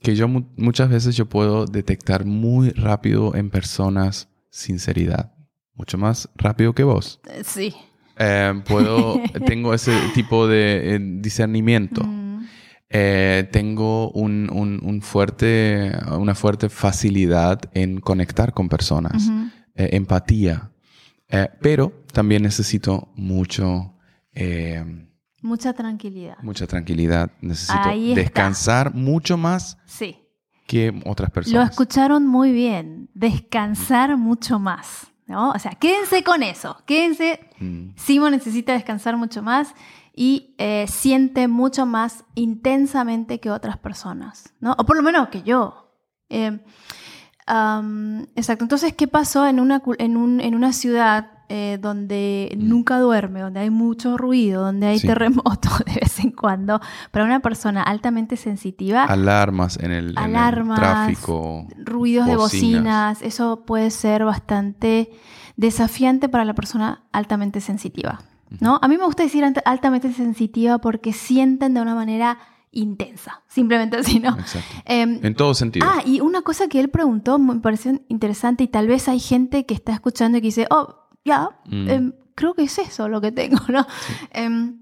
que 0.00 0.14
yo 0.16 0.28
mu- 0.28 0.48
muchas 0.56 0.88
veces 0.90 1.14
yo 1.16 1.26
puedo 1.30 1.64
detectar 1.66 2.24
muy 2.24 2.70
rápido 2.70 3.34
en 3.34 3.50
personas 3.50 4.28
sinceridad, 4.50 5.34
mucho 5.74 5.96
más 5.98 6.28
rápido 6.36 6.74
que 6.74 6.84
vos. 6.84 7.20
Eh, 7.30 7.42
Sí. 7.44 7.74
Eh, 8.18 8.62
puedo, 8.66 9.20
tengo 9.46 9.74
ese 9.74 9.92
tipo 10.14 10.46
de 10.46 10.94
eh, 10.94 10.98
discernimiento. 11.00 12.04
Mm. 12.04 12.22
Eh, 12.94 13.48
tengo 13.50 14.10
un, 14.10 14.50
un- 14.52 14.80
un 14.82 15.00
fuerte, 15.02 15.92
una 16.18 16.34
fuerte 16.34 16.68
facilidad 16.68 17.60
en 17.72 18.00
conectar 18.00 18.52
con 18.52 18.68
personas, 18.68 19.30
empatía, 19.74 20.70
pero 21.62 22.04
también 22.12 22.42
necesito 22.42 23.10
mucho, 23.16 23.94
Mucha 25.40 25.72
tranquilidad. 25.72 26.36
mucha 26.42 26.66
tranquilidad, 26.66 27.30
necesito 27.40 27.80
descansar 28.14 28.94
mucho 28.94 29.36
más 29.38 29.78
Sí. 29.86 30.18
que 30.66 30.92
otras 31.06 31.30
Lo 31.30 31.34
personas. 31.34 31.70
escucharon 31.70 32.26
muy 32.26 32.52
bien. 32.52 33.08
Descansar 33.14 34.16
mucho 34.18 34.58
más. 34.58 35.06
¿No? 35.32 35.50
O 35.50 35.58
sea, 35.58 35.72
quédense 35.72 36.22
con 36.22 36.42
eso. 36.44 36.76
Quédense. 36.86 37.40
Mm, 37.58 37.88
Simon 37.96 38.30
necesita 38.32 38.72
descansar 38.74 39.16
mucho 39.16 39.42
más 39.42 39.74
y 40.14 40.54
eh, 40.58 40.86
siente 40.88 41.48
mucho 41.48 41.86
más 41.86 42.24
intensamente 42.36 43.40
que 43.40 43.50
otras 43.50 43.78
personas. 43.78 44.52
¿no? 44.60 44.74
O 44.78 44.84
por 44.84 44.96
lo 44.96 45.02
menos 45.02 45.28
que 45.30 45.42
yo. 45.42 45.90
Eh, 46.28 46.60
exacto. 48.36 48.64
Entonces, 48.64 48.94
¿qué 48.94 49.08
pasó 49.08 49.46
en 49.46 49.58
una, 49.60 49.80
cu- 49.80 49.96
en 49.98 50.16
un- 50.16 50.40
en 50.40 50.54
una 50.54 50.72
ciudad 50.72 51.30
eh, 51.54 51.76
donde 51.80 52.56
Mm. 52.56 52.68
nunca 52.68 52.98
duerme, 52.98 53.40
donde 53.42 53.60
hay 53.60 53.68
mucho 53.68 54.16
ruido, 54.16 54.62
donde 54.62 54.86
hay 54.86 54.98
Sí. 54.98 55.06
terremotos 55.06 55.72
de 55.86 55.92
vez 56.00 56.18
en 56.20 56.30
cuando? 56.30 56.80
Para 57.10 57.26
una 57.26 57.40
persona 57.40 57.82
altamente 57.82 58.36
sensitiva, 58.36 59.04
Alarmas 59.04 59.76
en 59.78 59.90
el, 59.92 60.04
en 60.04 60.10
el 60.10 60.18
Alarmas, 60.18 60.78
tráfico. 60.78 61.66
ruidos 61.84 62.26
de 62.26 62.36
bocinas. 62.36 63.20
eso 63.20 63.64
puede 63.66 63.90
ser 63.90 64.24
bastante 64.24 65.10
desafiante 65.56 66.28
para 66.30 66.44
la 66.46 66.54
persona 66.54 67.02
altamente 67.12 67.60
sensitiva. 67.60 68.20
¿no? 68.60 68.78
A 68.82 68.88
mí 68.88 68.96
me 68.96 69.04
gusta 69.04 69.22
decir 69.22 69.44
altamente 69.64 70.12
sensitiva 70.12 70.78
porque 70.78 71.12
sienten 71.12 71.74
de 71.74 71.80
una 71.80 71.94
manera 71.94 72.38
intensa, 72.70 73.42
simplemente 73.48 73.96
así, 73.98 74.18
¿no? 74.20 74.36
Em, 74.86 75.20
En 75.22 75.34
todo 75.34 75.52
sentido. 75.54 75.86
ah, 75.88 76.02
y 76.06 76.20
una 76.20 76.40
cosa 76.42 76.68
que 76.68 76.80
él 76.80 76.88
preguntó 76.88 77.38
me 77.38 77.56
pareció 77.60 78.00
interesante 78.08 78.64
y 78.64 78.68
tal 78.68 78.88
vez 78.88 79.08
hay 79.08 79.20
gente 79.20 79.66
que 79.66 79.74
está 79.74 79.92
escuchando 79.92 80.38
y 80.38 80.40
que 80.40 80.46
dice, 80.48 80.66
oh, 80.70 80.96
ya, 81.24 81.50
Mm. 81.66 81.88
em, 81.90 82.12
creo 82.34 82.54
que 82.54 82.62
es 82.62 82.78
eso 82.78 83.08
lo 83.08 83.20
que 83.20 83.32
tengo, 83.32 83.58
¿no? 83.68 83.86
Em, 84.30 84.78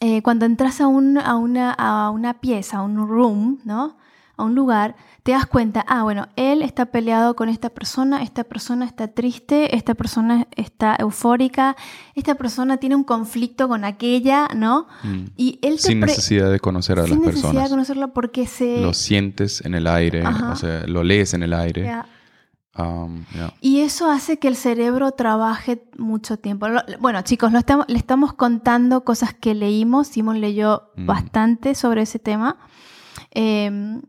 eh, 0.00 0.22
cuando 0.22 0.46
entras 0.46 0.80
a, 0.80 0.86
un- 0.86 1.18
a 1.18 1.36
una, 1.36 1.72
a 1.72 2.10
una 2.10 2.40
pieza, 2.40 2.78
a 2.78 2.82
un 2.82 2.96
room, 3.06 3.58
¿no? 3.64 3.96
A 4.36 4.44
un 4.44 4.54
lugar, 4.54 4.96
te 5.22 5.32
das 5.32 5.44
cuenta, 5.44 5.84
ah, 5.86 6.02
bueno, 6.02 6.28
él 6.36 6.62
está 6.62 6.86
peleado 6.86 7.36
con 7.36 7.50
esta 7.50 7.68
persona, 7.68 8.22
esta 8.22 8.42
persona 8.44 8.86
está 8.86 9.08
triste, 9.08 9.76
esta 9.76 9.94
persona 9.94 10.46
está 10.56 10.96
eufórica, 10.98 11.76
esta 12.14 12.34
persona 12.36 12.78
tiene 12.78 12.96
un 12.96 13.04
conflicto 13.04 13.68
con 13.68 13.84
aquella, 13.84 14.48
¿no? 14.56 14.86
Mm. 15.02 15.24
Y 15.36 15.58
él 15.60 15.74
te 15.76 15.88
Sin 15.88 16.00
necesidad 16.00 16.50
de 16.50 16.58
conocer 16.58 16.98
a 16.98 17.02
sin 17.02 17.10
las 17.16 17.20
necesidad 17.20 17.48
de 17.50 17.54
personas. 17.54 17.70
conocerlo 17.70 18.14
porque 18.14 18.46
se... 18.46 18.80
Lo 18.80 18.94
sientes 18.94 19.62
en 19.66 19.74
el 19.74 19.86
aire, 19.86 20.24
Ajá. 20.24 20.52
o 20.52 20.56
sea, 20.56 20.86
lo 20.86 21.04
lees 21.04 21.34
en 21.34 21.42
el 21.42 21.52
aire. 21.52 21.84
Ya. 21.84 22.06
Um, 22.82 23.24
yeah. 23.34 23.52
Y 23.60 23.80
eso 23.80 24.10
hace 24.10 24.38
que 24.38 24.48
el 24.48 24.56
cerebro 24.56 25.12
trabaje 25.12 25.84
mucho 25.98 26.38
tiempo. 26.38 26.68
Lo- 26.68 26.82
Bueno, 27.00 27.22
chicos, 27.22 27.52
lo 27.52 27.58
estamos, 27.58 27.86
le 27.88 27.98
estamos 27.98 28.32
contando 28.34 29.04
cosas 29.04 29.34
que 29.34 29.54
leímos. 29.54 30.08
Simón 30.08 30.40
leyó 30.40 30.90
Mm. 30.96 31.06
bastante 31.06 31.74
sobre 31.74 32.02
ese 32.02 32.18
tema. 32.18 32.56
Em, 33.32 34.02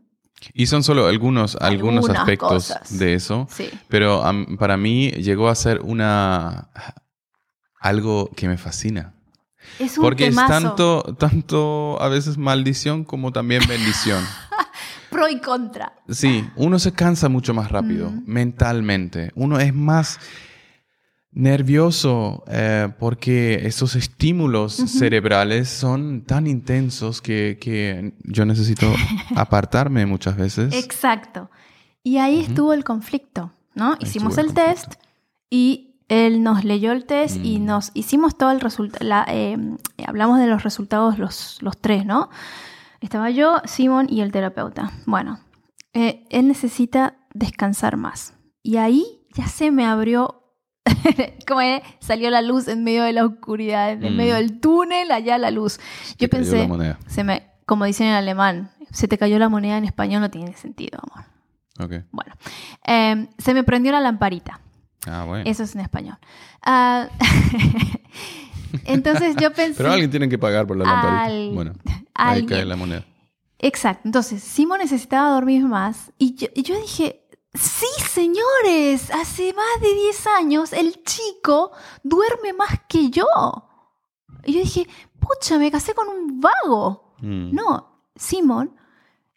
Y 0.54 0.66
son 0.66 0.82
solo 0.82 1.06
algunos, 1.06 1.56
algunos 1.56 2.08
aspectos 2.10 2.48
cosas. 2.68 2.98
de 2.98 3.14
eso, 3.14 3.46
sí. 3.50 3.68
pero 3.88 4.24
am, 4.24 4.56
para 4.58 4.76
mí 4.76 5.10
llegó 5.12 5.48
a 5.48 5.54
ser 5.54 5.80
una 5.82 6.70
algo 7.80 8.28
que 8.36 8.48
me 8.48 8.58
fascina. 8.58 9.14
Es 9.78 9.96
un 9.96 10.02
Porque 10.02 10.24
temazo. 10.30 10.52
es 10.54 10.62
tanto, 10.62 11.02
tanto 11.18 12.02
a 12.02 12.08
veces 12.08 12.36
maldición 12.38 13.04
como 13.04 13.32
también 13.32 13.62
bendición. 13.68 14.24
Pro 15.22 15.28
y 15.30 15.40
contra. 15.40 15.92
Sí, 16.08 16.44
uno 16.56 16.78
se 16.78 16.92
cansa 16.92 17.28
mucho 17.28 17.54
más 17.54 17.70
rápido 17.70 18.10
Mm. 18.10 18.22
mentalmente. 18.26 19.30
Uno 19.34 19.58
es 19.60 19.72
más 19.72 20.18
nervioso 21.30 22.44
eh, 22.48 22.88
porque 22.98 23.66
esos 23.66 23.94
estímulos 23.96 24.74
cerebrales 24.74 25.68
son 25.68 26.22
tan 26.22 26.46
intensos 26.46 27.22
que, 27.22 27.58
que 27.60 28.12
yo 28.24 28.44
necesito 28.44 28.86
apartarme 29.36 30.04
muchas 30.06 30.36
veces. 30.36 30.74
Exacto. 30.74 31.50
Y 32.02 32.18
ahí 32.18 32.40
estuvo 32.40 32.72
el 32.74 32.84
conflicto, 32.84 33.52
¿no? 33.74 33.92
Ahí 33.92 33.98
Hicimos 34.00 34.36
el, 34.38 34.46
el 34.48 34.54
test 34.54 34.94
y 35.48 35.94
él 36.08 36.42
nos 36.42 36.64
leyó 36.64 36.92
el 36.92 37.06
test 37.06 37.38
y 37.42 37.58
Mm. 37.60 37.64
nos 37.64 37.90
hicimos 37.94 38.36
todo 38.36 38.50
el 38.50 38.60
resultado. 38.60 39.06
hablamos 40.06 40.38
de 40.38 40.46
los 40.48 40.62
resultados 40.64 41.18
los, 41.18 41.58
los 41.62 41.78
tres, 41.78 42.04
¿no? 42.04 42.28
Estaba 43.02 43.30
yo, 43.30 43.60
Simon 43.64 44.06
y 44.08 44.20
el 44.22 44.32
terapeuta. 44.32 44.92
Bueno, 45.06 45.40
eh, 45.92 46.24
él 46.30 46.48
necesita 46.48 47.16
descansar 47.34 47.96
más. 47.96 48.34
Y 48.62 48.76
ahí 48.76 49.04
ya 49.34 49.46
se 49.48 49.70
me 49.70 49.84
abrió, 49.84 50.44
como 51.48 51.60
salió 51.98 52.30
la 52.30 52.42
luz 52.42 52.68
en 52.68 52.84
medio 52.84 53.02
de 53.02 53.12
la 53.12 53.26
oscuridad, 53.26 53.90
en 53.90 54.14
Mm. 54.14 54.16
medio 54.16 54.34
del 54.36 54.60
túnel, 54.60 55.10
allá 55.10 55.36
la 55.38 55.50
luz. 55.50 55.80
Yo 56.18 56.28
pensé, 56.28 56.68
se 57.08 57.24
me, 57.24 57.50
como 57.66 57.84
dicen 57.84 58.06
en 58.06 58.14
alemán, 58.14 58.70
se 58.92 59.08
te 59.08 59.18
cayó 59.18 59.38
la 59.38 59.48
moneda 59.48 59.76
en 59.78 59.84
español, 59.84 60.20
no 60.20 60.30
tiene 60.30 60.52
sentido, 60.54 61.00
amor. 61.02 61.26
Ok. 61.80 62.04
Bueno, 62.12 62.32
eh, 62.86 63.28
se 63.38 63.54
me 63.54 63.64
prendió 63.64 63.90
la 63.92 64.00
lamparita. 64.00 64.60
Ah, 65.06 65.24
bueno. 65.26 65.42
Eso 65.50 65.64
es 65.64 65.74
en 65.74 65.80
español. 65.80 66.16
Ah, 66.62 67.08
entonces 68.84 69.36
yo 69.40 69.52
pensé... 69.52 69.74
Pero 69.76 69.92
alguien 69.92 70.10
tiene 70.10 70.28
que 70.28 70.38
pagar 70.38 70.66
por 70.66 70.76
la 70.76 70.84
lamparita. 70.84 71.24
Al- 71.24 71.50
Bueno, 71.54 71.72
ahí 72.14 72.40
alguien. 72.40 72.46
cae 72.48 72.64
la 72.64 72.76
moneda. 72.76 73.04
Exacto. 73.58 74.02
Entonces, 74.04 74.42
Simon 74.42 74.78
necesitaba 74.78 75.30
dormir 75.34 75.64
más 75.64 76.12
y 76.18 76.34
yo, 76.34 76.48
y 76.54 76.62
yo 76.62 76.74
dije, 76.80 77.28
sí, 77.54 77.86
señores, 78.08 79.10
hace 79.12 79.52
más 79.54 79.80
de 79.80 79.94
10 79.94 80.26
años 80.38 80.72
el 80.72 81.02
chico 81.04 81.70
duerme 82.02 82.52
más 82.52 82.80
que 82.88 83.10
yo. 83.10 83.26
Y 84.44 84.54
yo 84.54 84.60
dije, 84.60 84.88
pucha, 85.20 85.58
me 85.58 85.70
casé 85.70 85.94
con 85.94 86.08
un 86.08 86.40
vago. 86.40 87.14
Mm. 87.20 87.54
No, 87.54 88.02
Simon 88.16 88.74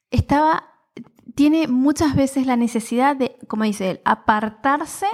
estaba, 0.09 0.63
tiene 1.35 1.67
muchas 1.67 2.15
veces 2.15 2.47
la 2.47 2.55
necesidad 2.55 3.15
de, 3.15 3.37
como 3.47 3.63
dice 3.65 3.91
él, 3.91 4.01
apartarse, 4.05 5.07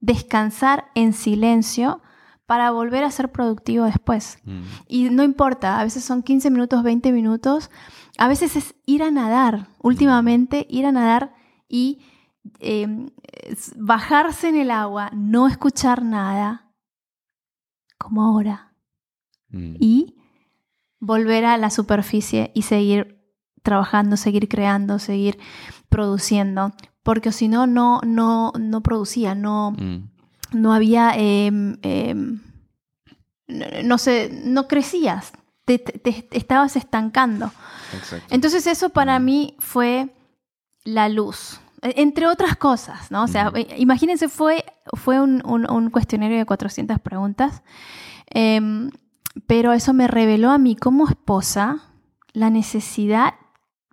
descansar 0.00 0.90
en 0.94 1.12
silencio 1.12 2.00
para 2.46 2.70
volver 2.70 3.04
a 3.04 3.10
ser 3.10 3.30
productivo 3.32 3.84
después. 3.84 4.38
Mm. 4.44 4.62
Y 4.88 5.10
no 5.10 5.22
importa, 5.22 5.78
a 5.80 5.84
veces 5.84 6.04
son 6.04 6.22
15 6.22 6.50
minutos, 6.50 6.82
20 6.82 7.12
minutos, 7.12 7.70
a 8.18 8.28
veces 8.28 8.56
es 8.56 8.74
ir 8.86 9.02
a 9.02 9.10
nadar, 9.10 9.68
últimamente 9.80 10.66
ir 10.68 10.86
a 10.86 10.92
nadar 10.92 11.34
y 11.68 12.02
eh, 12.58 13.08
es 13.44 13.72
bajarse 13.76 14.48
en 14.48 14.56
el 14.56 14.70
agua, 14.70 15.10
no 15.14 15.46
escuchar 15.46 16.02
nada, 16.02 16.72
como 17.98 18.22
ahora, 18.24 18.68
Mm. 19.50 19.74
y 19.78 20.16
volver 20.98 21.44
a 21.44 21.56
la 21.58 21.68
superficie 21.70 22.50
y 22.54 22.62
seguir 22.62 23.18
trabajando, 23.62 24.16
seguir 24.16 24.48
creando, 24.48 24.98
seguir 24.98 25.38
produciendo, 25.88 26.72
porque 27.02 27.32
si 27.32 27.48
no, 27.48 27.66
no, 27.66 28.00
no, 28.04 28.52
no 28.58 28.82
producía, 28.82 29.34
no, 29.34 29.72
Mm. 29.72 30.10
No 30.54 30.72
había, 30.72 31.12
em, 31.16 31.76
em, 31.82 32.40
no, 33.48 33.66
no 33.84 33.98
sé, 33.98 34.30
no 34.44 34.68
crecías, 34.68 35.32
te, 35.64 35.78
te- 35.78 36.22
te 36.22 36.38
estabas 36.38 36.76
estancando. 36.76 37.50
Exacto. 37.94 38.26
Entonces 38.34 38.66
eso 38.66 38.90
para 38.90 39.18
Mm. 39.18 39.24
mí 39.24 39.56
fue 39.58 40.14
la 40.84 41.08
luz, 41.08 41.60
e- 41.82 41.94
entre 42.02 42.26
otras 42.26 42.56
cosas, 42.56 43.10
¿no? 43.10 43.24
O 43.24 43.28
sea, 43.28 43.52
eh, 43.54 43.74
imagínense, 43.78 44.28
fue, 44.28 44.64
fue 44.96 45.20
un, 45.20 45.42
un- 45.46 45.70
un 45.70 45.90
cuestionario 45.90 46.38
de 46.38 46.46
400 46.46 46.98
preguntas, 47.00 47.62
em, 48.26 48.90
pero 49.46 49.72
eso 49.72 49.92
me 49.92 50.08
reveló 50.08 50.50
a 50.50 50.58
mí 50.58 50.76
como 50.76 51.06
esposa 51.08 51.78
la 52.32 52.50
necesidad 52.50 53.34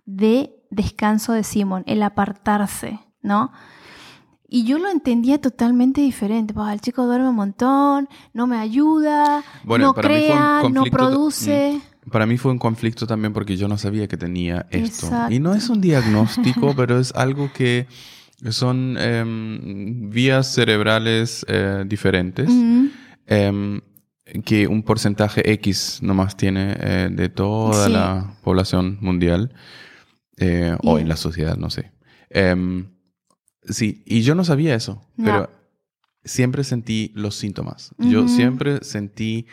de 0.06 0.56
descanso 0.70 1.32
de 1.32 1.44
Simón, 1.44 1.82
el 1.86 2.02
apartarse, 2.02 3.00
¿no? 3.22 3.52
Y 4.52 4.64
yo 4.64 4.78
lo 4.80 4.90
entendía 4.90 5.40
totalmente 5.40 6.00
diferente. 6.00 6.52
Pues, 6.52 6.72
el 6.72 6.80
chico 6.80 7.06
duerme 7.06 7.28
un 7.28 7.36
montón, 7.36 8.08
no 8.34 8.46
me 8.48 8.56
ayuda, 8.58 9.44
Bueno, 9.64 9.86
no 9.86 9.94
crea, 9.94 10.62
no 10.64 10.82
conflicto- 10.84 10.90
produce. 10.90 11.80
para 12.10 12.26
mí 12.26 12.36
fue 12.36 12.50
un 12.50 12.58
conflicto 12.58 13.06
también 13.06 13.32
porque 13.32 13.56
yo 13.56 13.68
no 13.68 13.78
sabía 13.78 14.08
que 14.08 14.16
tenía 14.16 14.66
esto. 14.70 15.06
Exacto. 15.06 15.32
Y 15.32 15.38
no 15.38 15.54
es 15.54 15.68
un 15.68 15.80
diagnóstico, 15.80 16.74
pero 16.76 16.98
es 16.98 17.12
algo 17.14 17.52
que 17.52 17.86
son 18.50 18.96
em, 18.98 20.10
vías 20.10 20.52
cerebrales 20.52 21.44
eh, 21.48 21.84
diferentes. 21.86 22.50
Em, 23.26 23.80
que 24.44 24.66
un 24.66 24.82
porcentaje 24.82 25.48
X 25.52 25.98
nomás 26.02 26.36
tiene 26.36 26.76
eh, 26.80 27.08
de 27.12 27.28
toda 27.28 27.86
Sí. 27.86 27.92
la 27.92 28.34
población 28.42 28.98
mundial 29.00 29.52
eh, 30.38 30.76
o 30.82 30.98
en 30.98 31.08
la 31.08 31.16
sociedad, 31.16 31.56
no 31.56 31.68
sé. 31.70 31.92
Sí, 33.70 34.02
y 34.06 34.22
yo 34.22 34.34
no 34.34 34.44
sabía 34.44 34.74
eso, 34.74 35.02
No. 35.16 35.24
pero 35.24 35.50
siempre 36.24 36.64
sentí 36.64 37.12
los 37.14 37.34
síntomas. 37.36 37.94
Yo 37.98 38.28
siempre 38.28 38.84
sentí, 38.84 39.46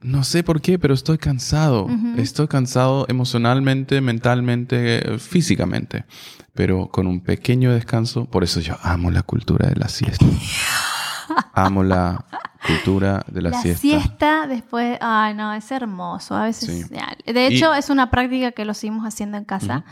no 0.00 0.22
sé 0.24 0.42
por 0.42 0.60
qué, 0.60 0.78
pero 0.78 0.92
estoy 0.94 1.16
cansado. 1.18 1.88
Estoy 2.16 2.48
cansado 2.48 3.06
emocionalmente, 3.08 4.00
mentalmente, 4.00 5.18
físicamente. 5.18 6.04
Pero 6.54 6.88
con 6.88 7.06
un 7.06 7.20
pequeño 7.22 7.72
descanso, 7.72 8.26
por 8.26 8.44
eso 8.44 8.60
yo 8.60 8.76
amo 8.82 9.10
la 9.10 9.22
cultura 9.22 9.68
de 9.70 9.76
la 9.76 9.88
siesta. 9.88 10.26
amo 11.54 11.82
la 11.82 12.24
cultura 12.66 13.24
de 13.28 13.42
la, 13.42 13.50
La 13.50 13.62
siesta. 13.62 13.80
siesta 13.80 14.46
después, 14.46 14.98
ay 15.00 15.34
no, 15.34 15.52
es 15.54 15.70
hermoso. 15.70 16.34
A 16.36 16.44
veces, 16.44 16.86
Sí. 16.88 17.32
de 17.32 17.46
hecho, 17.46 17.72
es 17.74 17.88
una 17.90 18.10
práctica 18.10 18.52
que 18.52 18.64
lo 18.64 18.74
seguimos 18.74 19.06
haciendo 19.06 19.38
en 19.38 19.44
casa. 19.44 19.84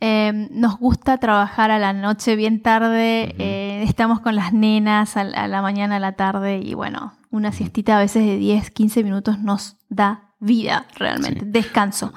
Eh, 0.00 0.48
nos 0.50 0.78
gusta 0.78 1.18
trabajar 1.18 1.70
a 1.70 1.78
la 1.78 1.92
noche 1.92 2.36
bien 2.36 2.60
tarde, 2.62 3.34
eh, 3.38 3.82
estamos 3.84 4.20
con 4.20 4.34
las 4.36 4.52
nenas 4.52 5.16
a, 5.16 5.24
la- 5.24 5.44
a 5.44 5.48
la 5.48 5.62
mañana, 5.62 5.96
a 5.96 6.00
la 6.00 6.12
tarde 6.16 6.58
y 6.58 6.74
bueno, 6.74 7.14
una 7.30 7.52
siestita 7.52 7.96
a 7.96 8.00
veces 8.00 8.24
de 8.26 8.36
10, 8.36 8.70
15 8.70 9.04
minutos 9.04 9.38
nos 9.38 9.76
da 9.88 10.34
vida 10.40 10.86
realmente, 10.96 11.40
Sí. 11.40 11.46
descanso. 11.50 12.12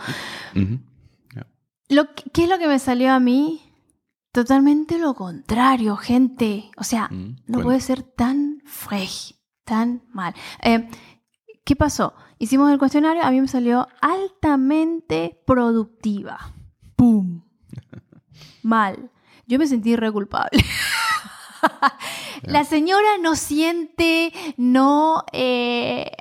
Lo 1.90 2.04
¿Qué 2.34 2.44
es 2.44 2.50
lo 2.50 2.58
que 2.58 2.68
me 2.68 2.80
salió 2.80 3.14
a 3.14 3.20
mí? 3.20 3.62
Totalmente 4.34 4.98
lo 5.00 5.14
contrario, 5.14 5.96
gente. 5.96 6.70
O 6.78 6.84
sea, 6.84 7.08
Mm, 7.10 7.30
no 7.30 7.36
bueno. 7.48 7.64
puede 7.64 7.80
ser 7.80 8.04
tan 8.04 8.62
frech, 8.66 9.36
tan 9.64 10.04
mal. 10.12 10.34
Eh, 10.62 10.90
¿Qué 11.64 11.76
pasó? 11.76 12.14
Hicimos 12.40 12.72
el 12.72 12.78
cuestionario, 12.80 13.24
a 13.24 13.32
mí 13.32 13.40
me 13.42 13.48
salió 13.48 13.88
altamente 14.02 15.42
productiva. 15.48 16.54
¡Pum! 16.96 17.44
Mal. 18.64 19.10
Yo 19.48 19.58
me 19.60 19.68
sentí 19.68 19.96
re 19.96 20.12
culpable. 20.12 20.64
La 22.44 22.64
señora 22.64 23.08
no 23.22 23.36
siente, 23.36 24.32
no, 24.58 25.24
eh, 25.34 26.12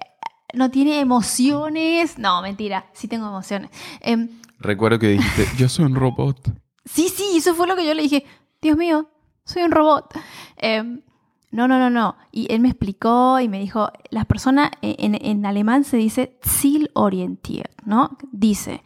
no 0.54 0.70
tiene 0.70 1.00
emociones. 1.00 2.18
No, 2.18 2.40
mentira, 2.42 2.86
sí 2.94 3.06
tengo 3.08 3.26
emociones. 3.28 3.70
Em, 4.00 4.28
Recuerdo 4.58 4.98
que 4.98 5.08
dijiste, 5.08 5.46
yo 5.58 5.68
soy 5.68 5.84
un 5.84 5.94
robot. 5.94 6.50
Sí, 6.84 7.08
sí, 7.08 7.24
eso 7.36 7.54
fue 7.54 7.66
lo 7.66 7.76
que 7.76 7.86
yo 7.86 7.94
le 7.94 8.02
dije. 8.02 8.24
Dios 8.62 8.76
mío, 8.76 9.10
soy 9.44 9.62
un 9.64 9.72
robot. 9.72 10.14
Em, 10.56 11.02
no, 11.50 11.68
no, 11.68 11.78
no, 11.78 11.90
no. 11.90 12.16
Y 12.32 12.50
él 12.52 12.60
me 12.60 12.68
explicó 12.68 13.38
y 13.40 13.48
me 13.48 13.58
dijo, 13.58 13.90
las 14.10 14.24
personas, 14.26 14.70
eh, 14.82 14.96
en, 14.98 15.14
en 15.22 15.44
alemán 15.46 15.84
se 15.84 15.96
dice 15.98 16.38
zielorientiert, 16.46 17.72
¿no? 17.84 18.16
Dice, 18.32 18.82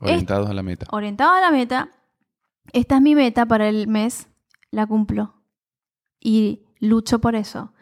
Orientados 0.00 0.48
a 0.50 0.52
la 0.52 0.62
meta. 0.62 0.86
orientado 0.90 1.32
a 1.32 1.40
la 1.40 1.50
meta, 1.50 1.88
esta 2.72 2.96
es 2.96 3.02
mi 3.02 3.14
meta 3.14 3.46
para 3.46 3.68
el 3.68 3.88
mes, 3.88 4.28
la 4.70 4.86
cumplo. 4.86 5.34
Y 6.20 6.62
lucho 6.80 7.20
por 7.20 7.34
eso. 7.34 7.72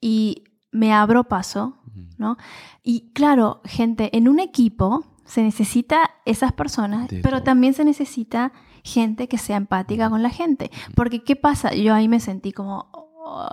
Y 0.00 0.44
me 0.70 0.92
abro 0.92 1.24
paso. 1.24 1.78
¿no? 2.18 2.36
Y 2.82 3.12
claro, 3.12 3.60
gente, 3.64 4.16
en 4.16 4.28
un 4.28 4.38
equipo 4.40 5.04
se 5.24 5.42
necesita 5.42 6.10
esas 6.24 6.52
personas, 6.52 7.08
De 7.08 7.20
pero 7.20 7.38
todo. 7.38 7.44
también 7.44 7.74
se 7.74 7.84
necesita 7.84 8.52
gente 8.84 9.28
que 9.28 9.38
sea 9.38 9.56
empática 9.56 10.08
con 10.08 10.22
la 10.22 10.30
gente. 10.30 10.70
Porque, 10.94 11.24
¿qué 11.24 11.36
pasa? 11.36 11.74
Yo 11.74 11.94
ahí 11.94 12.06
me 12.08 12.20
sentí 12.20 12.52
como, 12.52 12.88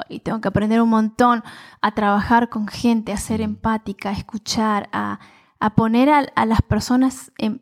y 0.09 0.19
tengo 0.19 0.39
que 0.39 0.47
aprender 0.49 0.81
un 0.81 0.89
montón 0.89 1.43
a 1.81 1.93
trabajar 1.95 2.49
con 2.49 2.67
gente, 2.67 3.11
a 3.11 3.17
ser 3.17 3.41
empática, 3.41 4.09
a 4.09 4.13
escuchar, 4.13 4.89
a, 4.91 5.19
a 5.59 5.75
poner 5.75 6.09
a, 6.09 6.25
a 6.35 6.45
las 6.45 6.61
personas 6.61 7.31
en, 7.37 7.61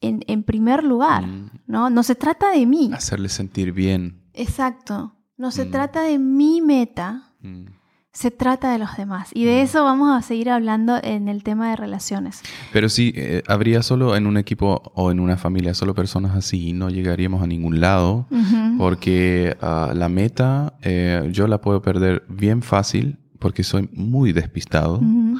en- 0.00 0.24
en 0.26 0.42
primer 0.42 0.82
lugar, 0.84 1.26
Mm. 1.26 1.50
¿no? 1.66 1.90
No 1.90 2.02
se 2.02 2.14
trata 2.14 2.50
de 2.50 2.66
mí. 2.66 2.90
Hacerle 2.92 3.28
sentir 3.28 3.72
bien. 3.72 4.22
Exacto. 4.34 5.14
No 5.36 5.50
se 5.50 5.64
Mm. 5.66 5.70
trata 5.70 6.02
de 6.02 6.18
mi 6.18 6.60
meta, 6.60 7.32
Mm. 7.42 7.64
se 8.12 8.30
trata 8.30 8.72
de 8.72 8.78
los 8.78 8.96
demás. 8.96 9.30
Y 9.34 9.44
de 9.44 9.60
Mm. 9.60 9.64
eso 9.64 9.84
vamos 9.84 10.10
a 10.16 10.20
seguir 10.26 10.50
hablando 10.50 10.98
en 11.02 11.28
el 11.28 11.42
tema 11.44 11.70
de 11.70 11.76
relaciones. 11.76 12.42
Pero 12.72 12.88
sí, 12.88 13.12
eh, 13.14 13.42
habría 13.46 13.82
solo 13.82 14.16
en 14.16 14.26
un 14.26 14.36
equipo 14.36 14.82
o 14.94 15.10
en 15.10 15.20
una 15.20 15.36
familia 15.36 15.74
solo 15.74 15.94
personas 15.94 16.34
así 16.36 16.72
no 16.72 16.90
llegaríamos 16.90 17.42
a 17.42 17.46
ningún 17.46 17.80
lado. 17.80 18.26
Ujú. 18.30 18.78
Porque 18.78 19.56
ah, 19.60 19.92
la 19.94 20.08
meta 20.08 20.74
eh, 20.82 21.28
yo 21.32 21.46
la 21.46 21.60
puedo 21.60 21.80
perder 21.82 22.24
bien 22.28 22.62
fácil 22.62 23.16
porque 23.38 23.62
soy 23.62 23.88
muy 23.92 24.32
despistado. 24.32 24.96
Ujú. 24.98 25.38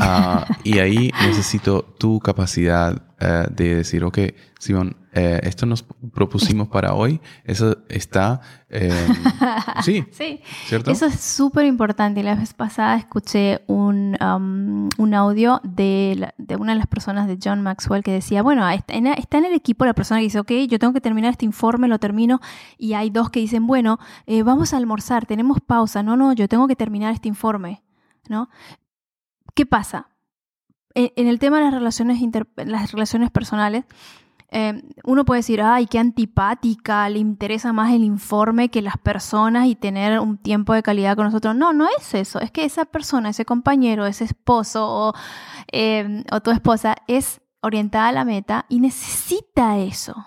Ah, 0.00 0.46
y 0.64 0.78
ahí 0.78 1.12
necesito 1.26 1.82
tu 1.98 2.18
capacidad 2.20 3.02
eh, 3.20 3.46
de 3.54 3.74
decir, 3.76 4.02
ok, 4.02 4.18
Simón, 4.58 4.96
eh, 5.12 5.40
esto 5.42 5.66
nos 5.66 5.82
propusimos 6.14 6.68
para 6.68 6.94
hoy, 6.94 7.20
eso 7.44 7.78
está... 7.88 8.40
eh, 8.70 8.90
sí, 9.82 10.04
Sí, 10.12 10.40
¿cierto? 10.66 10.90
eso 10.92 11.06
es 11.06 11.20
súper 11.20 11.66
importante. 11.66 12.22
La 12.22 12.34
vez 12.34 12.54
pasada 12.54 12.96
escuché 12.96 13.62
un, 13.66 14.16
um, 14.24 14.88
un 14.96 15.14
audio 15.14 15.60
de, 15.64 16.14
la- 16.16 16.34
de 16.38 16.56
una 16.56 16.72
de 16.72 16.78
las 16.78 16.86
personas 16.86 17.26
de 17.26 17.38
John 17.42 17.60
Maxwell 17.62 18.02
que 18.02 18.12
decía, 18.12 18.42
bueno, 18.42 18.68
está 18.70 18.94
en, 18.94 19.06
está 19.08 19.38
en 19.38 19.46
el 19.46 19.52
equipo 19.54 19.84
la 19.84 19.94
persona 19.94 20.20
que 20.20 20.24
dice, 20.24 20.40
ok, 20.40 20.52
yo 20.68 20.78
tengo 20.78 20.92
que 20.92 21.00
terminar 21.00 21.32
este 21.32 21.44
informe, 21.44 21.88
lo 21.88 21.98
termino, 21.98 22.40
y 22.78 22.94
hay 22.94 23.10
dos 23.10 23.30
que 23.30 23.40
dicen, 23.40 23.66
bueno, 23.66 23.98
eh, 24.26 24.42
vamos 24.42 24.72
a 24.72 24.76
almorzar, 24.76 25.26
tenemos 25.26 25.58
pausa, 25.60 26.02
no, 26.02 26.16
no, 26.16 26.32
yo 26.32 26.48
tengo 26.48 26.68
que 26.68 26.76
terminar 26.76 27.12
este 27.12 27.28
informe, 27.28 27.82
¿no? 28.28 28.48
¿Qué 29.60 29.66
pasa? 29.66 30.08
En, 30.94 31.12
en 31.16 31.26
el 31.26 31.38
tema 31.38 31.58
de 31.58 31.64
las 31.64 31.74
relaciones, 31.74 32.22
inter- 32.22 32.48
las 32.56 32.92
relaciones 32.92 33.30
personales, 33.30 33.84
eh, 34.50 34.82
uno 35.04 35.26
puede 35.26 35.40
decir, 35.40 35.60
ay, 35.60 35.86
qué 35.86 35.98
antipática, 35.98 37.06
le 37.10 37.18
interesa 37.18 37.70
más 37.74 37.92
el 37.92 38.02
informe 38.02 38.70
que 38.70 38.80
las 38.80 38.96
personas 38.96 39.66
y 39.66 39.74
tener 39.74 40.18
un 40.18 40.38
tiempo 40.38 40.72
de 40.72 40.82
calidad 40.82 41.14
con 41.14 41.26
nosotros. 41.26 41.54
No, 41.54 41.74
no 41.74 41.86
es 41.98 42.14
eso. 42.14 42.40
Es 42.40 42.50
que 42.50 42.64
esa 42.64 42.86
persona, 42.86 43.28
ese 43.28 43.44
compañero, 43.44 44.06
ese 44.06 44.24
esposo 44.24 44.88
o, 44.88 45.12
eh, 45.70 46.24
o 46.32 46.40
tu 46.40 46.52
esposa 46.52 46.96
es 47.06 47.42
orientada 47.60 48.08
a 48.08 48.12
la 48.12 48.24
meta 48.24 48.64
y 48.70 48.80
necesita 48.80 49.76
eso. 49.76 50.24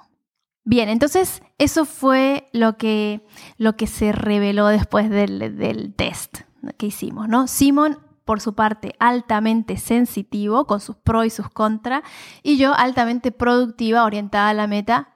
Bien, 0.64 0.90
entonces 0.90 1.42
eso 1.58 1.86
fue 1.86 2.50
lo 2.54 2.78
que, 2.78 3.26
lo 3.58 3.78
que 3.78 3.88
se 3.88 4.12
reveló 4.12 4.68
después 4.68 5.10
del, 5.10 5.58
del 5.58 5.96
test 5.96 6.42
que 6.78 6.86
hicimos, 6.86 7.28
¿no? 7.28 7.48
Simon, 7.48 7.98
por 8.26 8.40
su 8.40 8.54
parte, 8.56 8.96
altamente 9.00 9.78
sensitivo, 9.78 10.66
con 10.66 10.80
sus 10.80 10.96
pros 10.96 11.26
y 11.26 11.30
sus 11.30 11.50
contras, 11.50 12.04
y 12.42 12.58
yo 12.58 12.74
altamente 12.74 13.32
productiva, 13.32 14.06
orientada 14.06 14.50
a 14.50 14.54
la 14.54 14.68
meta, 14.68 15.10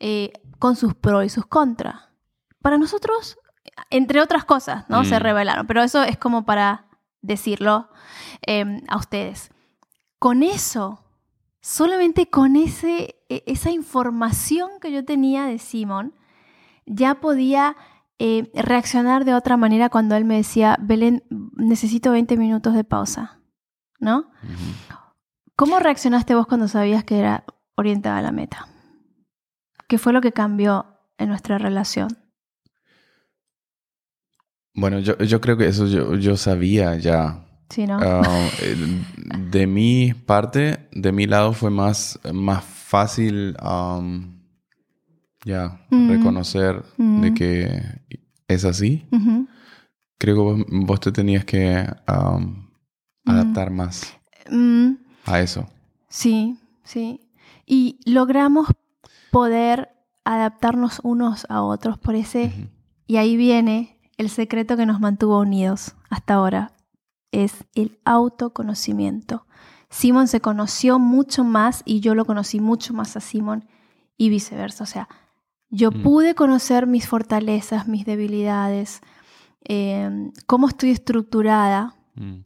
eh, 0.00 0.32
con 0.58 0.76
sus 0.76 0.94
pros 0.94 1.24
y 1.24 1.28
sus 1.28 1.46
contras. 1.46 2.08
Para 2.62 2.78
nosotros, 2.78 3.38
entre 3.90 4.20
otras 4.20 4.44
cosas, 4.44 4.84
¿no? 4.88 5.04
Se 5.04 5.16
Mm. 5.18 5.22
revelaron, 5.22 5.66
pero 5.66 5.82
eso 5.82 6.02
es 6.02 6.16
como 6.16 6.44
para 6.44 6.86
decirlo 7.22 7.88
eh, 8.46 8.80
a 8.88 8.96
ustedes. 8.96 9.50
Con 10.18 10.42
eso, 10.42 11.04
solamente 11.60 12.28
con 12.30 12.56
ese, 12.56 13.16
e- 13.28 13.42
esa 13.46 13.70
información 13.70 14.70
que 14.80 14.92
yo 14.92 15.04
tenía 15.04 15.44
de 15.44 15.58
Simon, 15.58 16.14
ya 16.86 17.16
podía 17.16 17.76
eh, 18.18 18.50
reaccionar 18.54 19.24
de 19.24 19.34
otra 19.34 19.56
manera 19.56 19.90
cuando 19.90 20.16
él 20.16 20.24
me 20.24 20.36
decía, 20.36 20.78
Belén, 20.80 21.22
necesito 21.56 22.12
20 22.12 22.36
minutos 22.36 22.74
de 22.74 22.84
pausa, 22.84 23.40
¿no? 24.00 24.30
¿Cómo 25.54 25.78
reaccionaste 25.78 26.34
vos 26.34 26.46
cuando 26.46 26.68
sabías 26.68 27.04
que 27.04 27.18
era 27.18 27.44
orientada 27.74 28.18
a 28.18 28.22
la 28.22 28.32
meta? 28.32 28.68
¿Qué 29.88 29.98
fue 29.98 30.12
lo 30.12 30.20
que 30.20 30.32
cambió 30.32 30.86
en 31.18 31.28
nuestra 31.28 31.58
relación? 31.58 32.18
Bueno, 34.74 34.98
yo, 34.98 35.16
yo 35.18 35.40
creo 35.40 35.56
que 35.56 35.66
eso 35.68 35.86
yo, 35.86 36.14
yo 36.16 36.36
sabía 36.36 36.96
ya. 36.96 37.46
¿Sí, 37.70 37.86
no? 37.86 37.98
Ah, 38.00 38.48
eh, 38.62 38.76
de 39.50 39.66
mi 39.66 40.12
parte, 40.14 40.88
de 40.92 41.12
mi 41.12 41.26
lado 41.26 41.52
fue 41.52 41.70
más, 41.70 42.18
más 42.32 42.64
fácil 42.64 43.56
ya 45.44 45.84
Mm. 45.90 46.08
reconocer 46.08 46.82
de 46.96 47.30
Mm. 47.30 47.34
que 47.34 47.82
es 48.48 48.64
así. 48.64 49.06
Creo 50.18 50.34
que 50.36 50.40
vos, 50.40 50.64
vos 50.86 51.00
te 51.00 51.12
tenías 51.12 51.44
que 51.44 51.86
am, 52.06 52.70
Mm. 53.24 53.30
adaptar 53.30 53.70
más 53.70 54.16
a 55.26 55.40
eso. 55.40 55.66
sí, 56.08 56.58
sí. 56.84 57.20
Y 57.66 57.98
logramos 58.06 58.68
poder 59.32 59.90
adaptarnos 60.24 61.00
unos 61.02 61.46
a 61.50 61.62
otros 61.62 61.98
por 61.98 62.14
ese. 62.14 62.52
Y 63.08 63.16
ahí 63.16 63.36
viene 63.36 63.98
el 64.16 64.30
secreto 64.30 64.76
que 64.76 64.86
nos 64.86 65.00
mantuvo 65.00 65.40
unidos 65.40 65.94
hasta 66.10 66.34
ahora. 66.34 66.72
Es 67.32 67.64
el 67.74 67.98
autoconocimiento. 68.04 69.46
Simon 69.90 70.26
se 70.28 70.40
conoció 70.40 70.98
mucho 70.98 71.44
más 71.44 71.82
y 71.84 72.00
yo 72.00 72.14
lo 72.14 72.24
conocí 72.24 72.60
mucho 72.60 72.94
más 72.94 73.16
a 73.16 73.20
Simon 73.20 73.64
y 74.16 74.28
viceversa. 74.30 74.84
O 74.84 74.86
sea, 74.86 75.08
yo 75.70 75.90
Mm. 75.90 76.02
pude 76.02 76.34
conocer 76.34 76.86
mis 76.86 77.06
fortalezas, 77.08 77.88
mis 77.88 78.04
debilidades, 78.06 79.00
eh, 79.68 80.30
cómo 80.46 80.68
estoy 80.68 80.90
estructurada 80.90 81.96
Mm. 82.14 82.44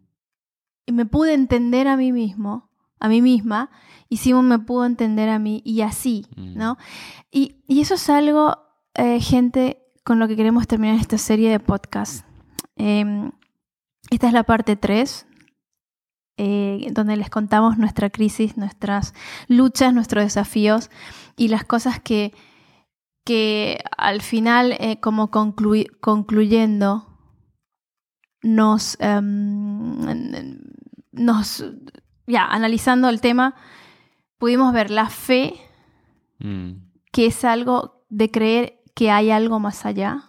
y 0.87 0.92
me 0.92 1.06
pude 1.06 1.35
entender 1.35 1.87
a 1.88 1.96
mí 1.96 2.12
mismo, 2.12 2.70
a 2.98 3.09
mí 3.09 3.22
misma, 3.22 3.70
y 4.09 4.16
Simon 4.18 4.48
me 4.48 4.59
pudo 4.59 4.85
entender 4.87 5.28
a 5.28 5.38
mí 5.38 5.62
y 5.64 5.83
así, 5.83 6.26
Mm. 6.37 6.56
¿no? 6.56 6.76
Y, 7.30 7.62
y 7.68 7.80
eso 7.80 7.94
es 7.94 8.09
algo, 8.11 8.56
eh, 8.94 9.20
gente, 9.20 9.83
con 10.04 10.18
lo 10.18 10.26
que 10.28 10.37
queremos 10.37 10.66
terminar 10.66 10.96
esta 10.98 11.18
serie 11.18 11.50
de 11.50 11.61
podcast. 11.61 12.24
Eh, 12.76 13.30
esta 14.11 14.26
es 14.26 14.33
la 14.33 14.42
parte 14.44 14.76
3, 14.76 15.26
donde 16.92 17.16
les 17.18 17.28
contamos 17.28 17.76
nuestra 17.76 18.09
crisis, 18.09 18.56
nuestras 18.56 19.12
luchas, 19.46 19.92
nuestros 19.92 20.24
desafíos 20.24 20.90
y 21.37 21.48
las 21.48 21.64
cosas 21.64 22.00
que, 22.00 22.33
que 23.24 23.78
al 23.96 24.22
final, 24.22 24.72
eh, 24.80 24.98
como 25.00 25.30
conclu- 25.30 25.90
concluyendo, 26.00 27.06
nos, 28.42 28.96
em, 29.00 30.59
nos, 31.12 31.64
ya, 32.26 32.44
analizando 32.46 33.09
el 33.09 33.20
tema, 33.20 33.54
pudimos 34.38 34.72
ver 34.72 34.90
la 34.90 35.09
fe, 35.11 35.54
Mm. 36.38 36.70
que 37.12 37.26
es 37.26 37.44
algo 37.44 38.04
de 38.09 38.30
creer 38.30 38.83
que 38.94 39.11
hay 39.11 39.30
algo 39.30 39.59
más 39.61 39.85
allá, 39.85 40.24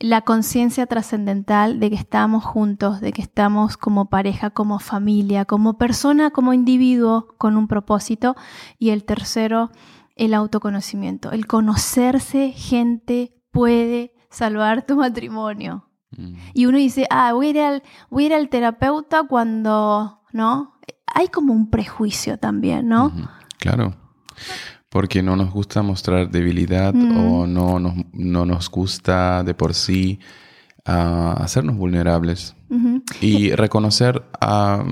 la 0.00 0.22
conciencia 0.22 0.86
trascendental 0.86 1.78
de 1.78 1.88
que 1.90 1.96
estamos 1.96 2.44
juntos, 2.44 3.00
de 3.00 3.12
que 3.12 3.22
estamos 3.22 3.76
como 3.76 4.10
pareja, 4.10 4.50
como 4.50 4.80
familia, 4.80 5.44
como 5.44 5.78
persona, 5.78 6.30
como 6.30 6.52
individuo 6.52 7.28
con 7.38 7.56
un 7.56 7.68
propósito, 7.68 8.34
y 8.80 8.90
el 8.90 9.04
tercero, 9.04 9.70
el 10.16 10.34
autoconocimiento. 10.34 11.32
El 11.32 11.46
conocerse, 11.46 12.52
gente, 12.52 13.34
puede 13.50 14.12
salvar 14.30 14.86
tu 14.86 14.96
matrimonio. 14.96 15.88
Mm. 16.16 16.34
Y 16.54 16.66
uno 16.66 16.78
dice, 16.78 17.06
ah, 17.10 17.32
voy 17.32 17.46
a 17.46 17.50
ir 17.50 17.60
al, 17.60 17.82
voy 18.10 18.24
a 18.24 18.26
ir 18.26 18.34
al 18.34 18.48
terapeuta 18.48 19.24
cuando, 19.24 20.20
¿no? 20.32 20.74
Hay 21.06 21.28
como 21.28 21.52
un 21.52 21.70
prejuicio 21.70 22.38
también, 22.38 22.88
¿no? 22.88 23.12
Claro. 23.58 23.94
Porque 24.88 25.22
no 25.22 25.36
nos 25.36 25.50
gusta 25.52 25.82
mostrar 25.82 26.30
debilidad 26.30 26.94
Mm. 26.94 27.16
o 27.18 27.46
no 27.46 27.78
nos, 27.78 27.94
no 28.12 28.46
nos 28.46 28.70
gusta 28.70 29.42
de 29.42 29.54
por 29.54 29.74
sí 29.74 30.20
ah, 30.84 31.34
hacernos 31.38 31.76
vulnerables. 31.76 32.54
Y 33.20 33.52
reconocer 33.52 34.24
ah, 34.40 34.84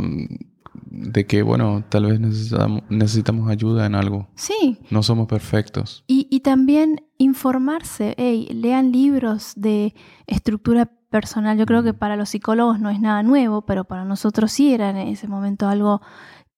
de 0.95 1.27
que, 1.27 1.43
bueno, 1.43 1.83
tal 1.89 2.07
vez 2.07 2.21
necesitamos, 2.21 2.83
necesitamos 2.91 3.51
ayuda 3.51 3.87
en 3.87 3.95
algo. 3.95 4.29
Sí, 4.35 4.79
No 4.91 5.03
somos 5.03 5.27
perfectos. 5.27 6.05
Y, 6.07 6.27
y 6.31 6.41
también 6.41 7.05
informarse, 7.19 8.15
hey, 8.19 8.47
lean 8.53 8.93
libros 8.93 9.53
de 9.57 9.95
estructura 10.27 10.91
personal. 11.11 11.57
Yo 11.59 11.65
creo 11.67 11.83
que 11.83 11.95
para 11.95 12.17
los 12.17 12.29
psicólogos 12.29 12.79
no 12.79 12.91
es 12.91 13.01
nada 13.01 13.23
nuevo, 13.23 13.63
pero 13.63 13.85
para 13.85 14.05
nosotros 14.05 14.53
sí 14.53 14.73
era 14.75 14.91
en 14.91 14.97
ese 14.97 15.29
momento 15.29 15.67
algo 15.69 16.03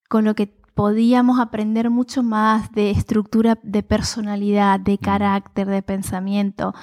con 0.08 0.24
lo 0.24 0.34
que 0.34 0.46
podíamos 0.74 1.38
aprender 1.38 1.88
mucho 1.90 2.22
más 2.24 2.72
de 2.72 2.90
estructura 2.90 3.58
de 3.62 3.82
personalidad, 3.84 4.80
de 4.80 4.98
carácter, 4.98 5.68
de 5.68 5.82
pensamiento. 5.82 6.74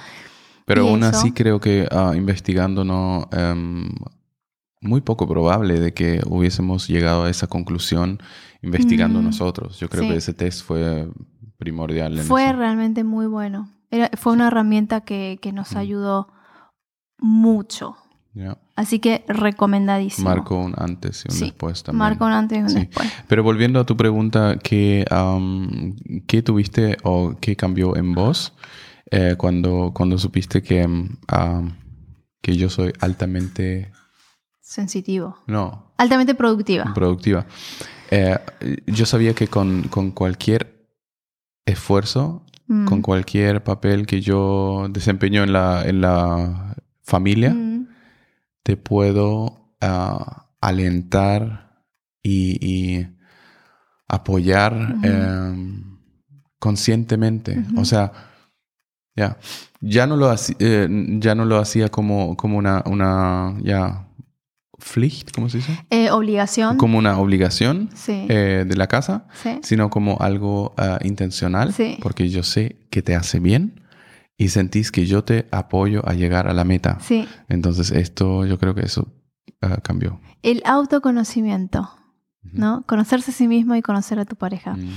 Pero 0.66 0.86
Y 0.86 0.90
aún 0.90 1.04
eso- 1.04 1.18
así 1.18 1.32
creo 1.34 1.60
que 1.60 1.88
ah, 1.92 2.14
investigando 2.16 2.86
no... 2.86 3.28
em, 3.34 3.90
muy 4.82 5.02
poco 5.02 5.28
probable 5.28 5.80
de 5.80 5.94
que 5.94 6.22
hubiésemos 6.26 6.88
llegado 6.88 7.24
a 7.26 7.30
esa 7.30 7.48
conclusión 7.48 8.20
investigando 8.64 9.22
Mm, 9.22 9.26
nosotros. 9.26 9.80
Yo 9.80 9.90
creo 9.90 10.04
sí. 10.04 10.10
que 10.10 10.16
ese 10.18 10.34
test 10.34 10.64
fue 10.66 11.08
primordial. 11.58 12.18
En 12.18 12.26
Fue 12.26 12.46
eso. 12.48 12.54
realmente 12.58 13.04
muy 13.04 13.28
bueno. 13.28 13.70
Era- 13.92 14.10
fue 14.18 14.34
una 14.34 14.48
herramienta 14.48 15.02
que, 15.02 15.38
que 15.42 15.52
nos 15.52 15.74
Mm. 15.74 15.78
ayudó 15.78 16.28
mucho. 17.20 17.96
Así 18.78 19.00
que 19.00 19.26
recomendadísimo. 19.28 20.30
Marcó 20.30 20.56
un 20.58 20.74
antes 20.78 21.26
y 21.26 21.32
un 21.32 21.36
Sí, 21.38 21.46
después 21.46 21.84
también. 21.84 22.00
Marca 22.00 22.26
un 22.26 22.32
antes 22.32 22.58
y 22.58 22.62
un 22.62 22.70
Sí. 22.70 22.76
después. 22.80 23.12
Pero 23.28 23.44
volviendo 23.44 23.80
a 23.80 23.86
tu 23.86 23.98
pregunta, 23.98 24.58
¿qué, 24.64 25.06
am, 25.12 25.96
¿qué 26.28 26.42
tuviste 26.42 26.96
o 27.04 27.36
qué 27.42 27.56
cambió 27.58 27.96
en 27.98 28.14
vos 28.14 28.54
eh, 29.12 29.36
cuando, 29.38 29.92
cuando 29.94 30.18
supiste 30.18 30.64
que, 30.64 30.88
que 32.42 32.56
yo 32.56 32.70
soy 32.70 32.94
altamente, 33.02 33.92
Sensitivo. 34.72 35.38
no, 35.48 35.92
Altamente 35.98 36.34
productiva. 36.34 36.94
productiva? 36.94 37.46
Eh, 38.10 38.38
yo 38.88 39.06
sabía 39.06 39.34
que 39.36 39.48
con, 39.48 39.84
con 39.90 40.12
cualquier 40.12 40.88
esfuerzo, 41.66 42.46
Mm. 42.68 42.86
con 42.86 43.02
cualquier 43.02 43.64
papel 43.66 44.06
que 44.08 44.22
yo 44.22 44.88
desempeño 44.90 45.44
en 45.44 45.52
la, 45.52 45.84
en 45.86 46.00
la 46.00 46.76
familia, 47.04 47.54
Mm. 47.54 47.88
te 48.64 48.78
puedo 48.78 49.74
ah, 49.82 50.48
alentar 50.62 51.84
y, 52.24 52.58
y 52.66 53.08
apoyar 54.08 54.74
em, 55.04 55.98
conscientemente. 56.60 57.64
O 57.78 57.84
sea, 57.86 58.12
ya, 59.16 59.38
ya 59.82 60.06
no 60.08 60.16
lo 60.16 60.30
hacía, 60.30 60.56
ya 61.20 61.36
no 61.36 61.46
lo 61.46 61.58
hacía 61.58 61.90
como, 61.90 62.38
como 62.38 62.58
una, 62.58 62.84
una 62.86 63.58
ya 63.64 64.08
Pflicht, 64.82 65.32
¿cómo 65.32 65.48
se 65.50 65.58
dice? 65.58 65.86
Eh, 65.90 66.10
obligación. 66.12 66.78
Como 66.78 66.98
una 66.98 67.18
obligación 67.20 67.90
Sí. 67.94 68.26
eh, 68.30 68.66
de 68.68 68.76
la 68.76 68.88
casa, 68.88 69.28
sí. 69.34 69.60
sino 69.64 69.90
como 69.90 70.18
algo 70.20 70.74
ah, 70.78 70.98
intencional, 71.04 71.72
Sí. 71.74 71.98
porque 72.02 72.30
yo 72.30 72.44
sé 72.44 72.78
que 72.90 73.02
te 73.02 73.16
hace 73.16 73.40
bien 73.40 73.82
y 74.38 74.50
sentís 74.50 74.92
que 74.92 75.06
yo 75.06 75.24
te 75.24 75.48
apoyo 75.52 76.02
a 76.08 76.14
llegar 76.14 76.48
a 76.48 76.54
la 76.54 76.64
meta. 76.64 76.98
Sí. 77.00 77.28
Entonces 77.48 77.92
esto, 77.92 78.46
yo 78.46 78.58
creo 78.58 78.74
que 78.74 78.82
eso 78.82 79.08
ah, 79.62 79.78
cambió. 79.84 80.20
El 80.42 80.62
autoconocimiento. 80.66 81.90
Conocerse 82.88 83.30
a 83.32 83.34
sí 83.36 83.48
mismo 83.48 83.76
y 83.76 83.84
conocer 83.84 84.18
a 84.18 84.26
tu 84.26 84.36
pareja. 84.36 84.74
Mm. 84.74 84.90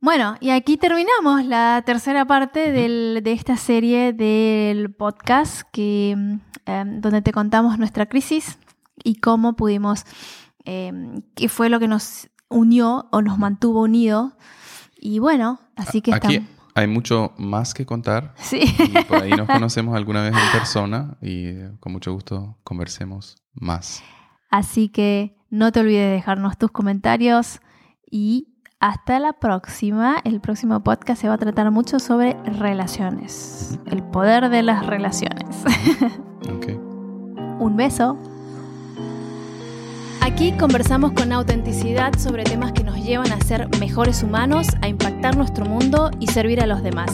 Bueno, 0.00 0.36
y 0.40 0.48
aquí 0.50 0.78
terminamos 0.78 1.44
la 1.44 1.82
tercera 1.84 2.24
parte 2.24 2.72
del- 2.72 3.20
de 3.22 3.32
esta 3.32 3.58
serie 3.58 4.14
del 4.14 4.90
podcast 4.94 5.62
que, 5.70 6.14
mm, 6.16 6.40
em, 6.64 7.00
donde 7.02 7.20
te 7.20 7.32
contamos 7.32 7.78
nuestra 7.78 8.06
crisis 8.06 8.58
y 9.04 9.16
cómo 9.16 9.54
pudimos, 9.54 10.04
em, 10.64 11.22
qué 11.34 11.48
fue 11.48 11.68
lo 11.68 11.78
que 11.80 11.88
nos 11.88 12.28
unió 12.48 13.06
o 13.12 13.22
nos 13.22 13.38
mantuvo 13.38 13.82
unidos. 13.82 14.32
Y 15.00 15.18
bueno, 15.18 15.60
así 15.76 16.00
que 16.02 16.12
Aquí 16.12 16.34
estamos. 16.36 16.50
hay 16.74 16.86
mucho 16.86 17.32
más 17.38 17.72
que 17.74 17.86
contar 17.86 18.34
Sí. 18.36 18.60
y 18.78 19.04
por 19.04 19.22
ahí 19.22 19.30
nos 19.30 19.46
conocemos 19.48 19.96
alguna 19.96 20.22
vez 20.22 20.32
en 20.34 20.52
persona 20.58 21.16
y 21.22 21.46
eh, 21.46 21.70
con 21.80 21.92
mucho 21.92 22.12
gusto 22.12 22.58
conversemos 22.64 23.36
más. 23.54 24.02
Así 24.50 24.88
que 24.88 25.36
no 25.48 25.72
te 25.72 25.80
olvides 25.80 26.06
de 26.08 26.12
dejarnos 26.14 26.58
tus 26.58 26.70
comentarios 26.70 27.60
y 28.10 28.48
hasta 28.80 29.18
la 29.20 29.34
próxima. 29.34 30.16
El 30.24 30.40
próximo 30.40 30.82
podcast 30.82 31.20
se 31.22 31.28
va 31.28 31.34
a 31.34 31.38
tratar 31.38 31.70
mucho 31.70 31.98
sobre 32.00 32.34
relaciones, 32.44 33.78
el 33.86 34.02
poder 34.02 34.48
de 34.50 34.62
las 34.62 34.86
relaciones. 34.86 35.64
Ok. 36.50 36.66
Un 37.60 37.76
beso. 37.76 38.16
Aquí 40.32 40.52
conversamos 40.52 41.12
con 41.12 41.32
autenticidad 41.32 42.16
sobre 42.16 42.44
temas 42.44 42.72
que 42.72 42.84
nos 42.84 42.96
llevan 43.04 43.30
a 43.32 43.40
ser 43.40 43.68
mejores 43.78 44.22
humanos, 44.22 44.68
a 44.80 44.88
impactar 44.88 45.36
nuestro 45.36 45.66
mundo 45.66 46.10
y 46.18 46.28
servir 46.28 46.60
a 46.60 46.66
los 46.66 46.82
demás. 46.82 47.10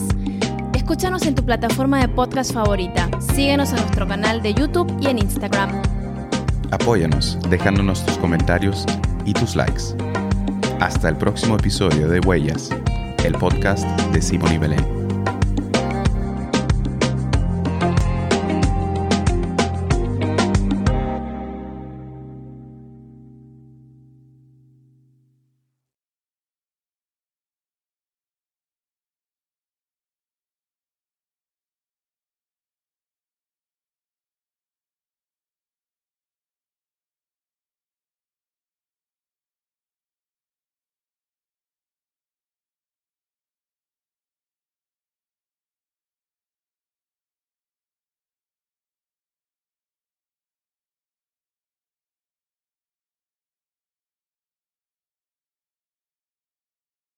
Escúchanos 0.74 1.26
en 1.26 1.34
tu 1.34 1.44
plataforma 1.44 1.98
de 1.98 2.08
podcast 2.08 2.52
favorita. 2.52 3.08
Síguenos 3.34 3.70
en 3.70 3.76
nuestro 3.76 4.06
canal 4.06 4.42
de 4.42 4.54
YouTube 4.54 4.94
y 5.00 5.06
en 5.06 5.18
Instagram. 5.18 5.82
Apóyanos 6.70 7.38
dejándonos 7.48 8.04
tus 8.04 8.18
comentarios 8.18 8.84
y 9.24 9.32
tus 9.32 9.56
likes. 9.56 9.82
Hasta 10.78 11.08
el 11.08 11.16
próximo 11.16 11.56
episodio 11.56 12.08
de 12.08 12.20
Huellas, 12.20 12.70
el 13.24 13.32
podcast 13.32 13.84
de 14.12 14.22
Simón 14.22 14.52
y 14.52 14.58
Belén. 14.58 14.95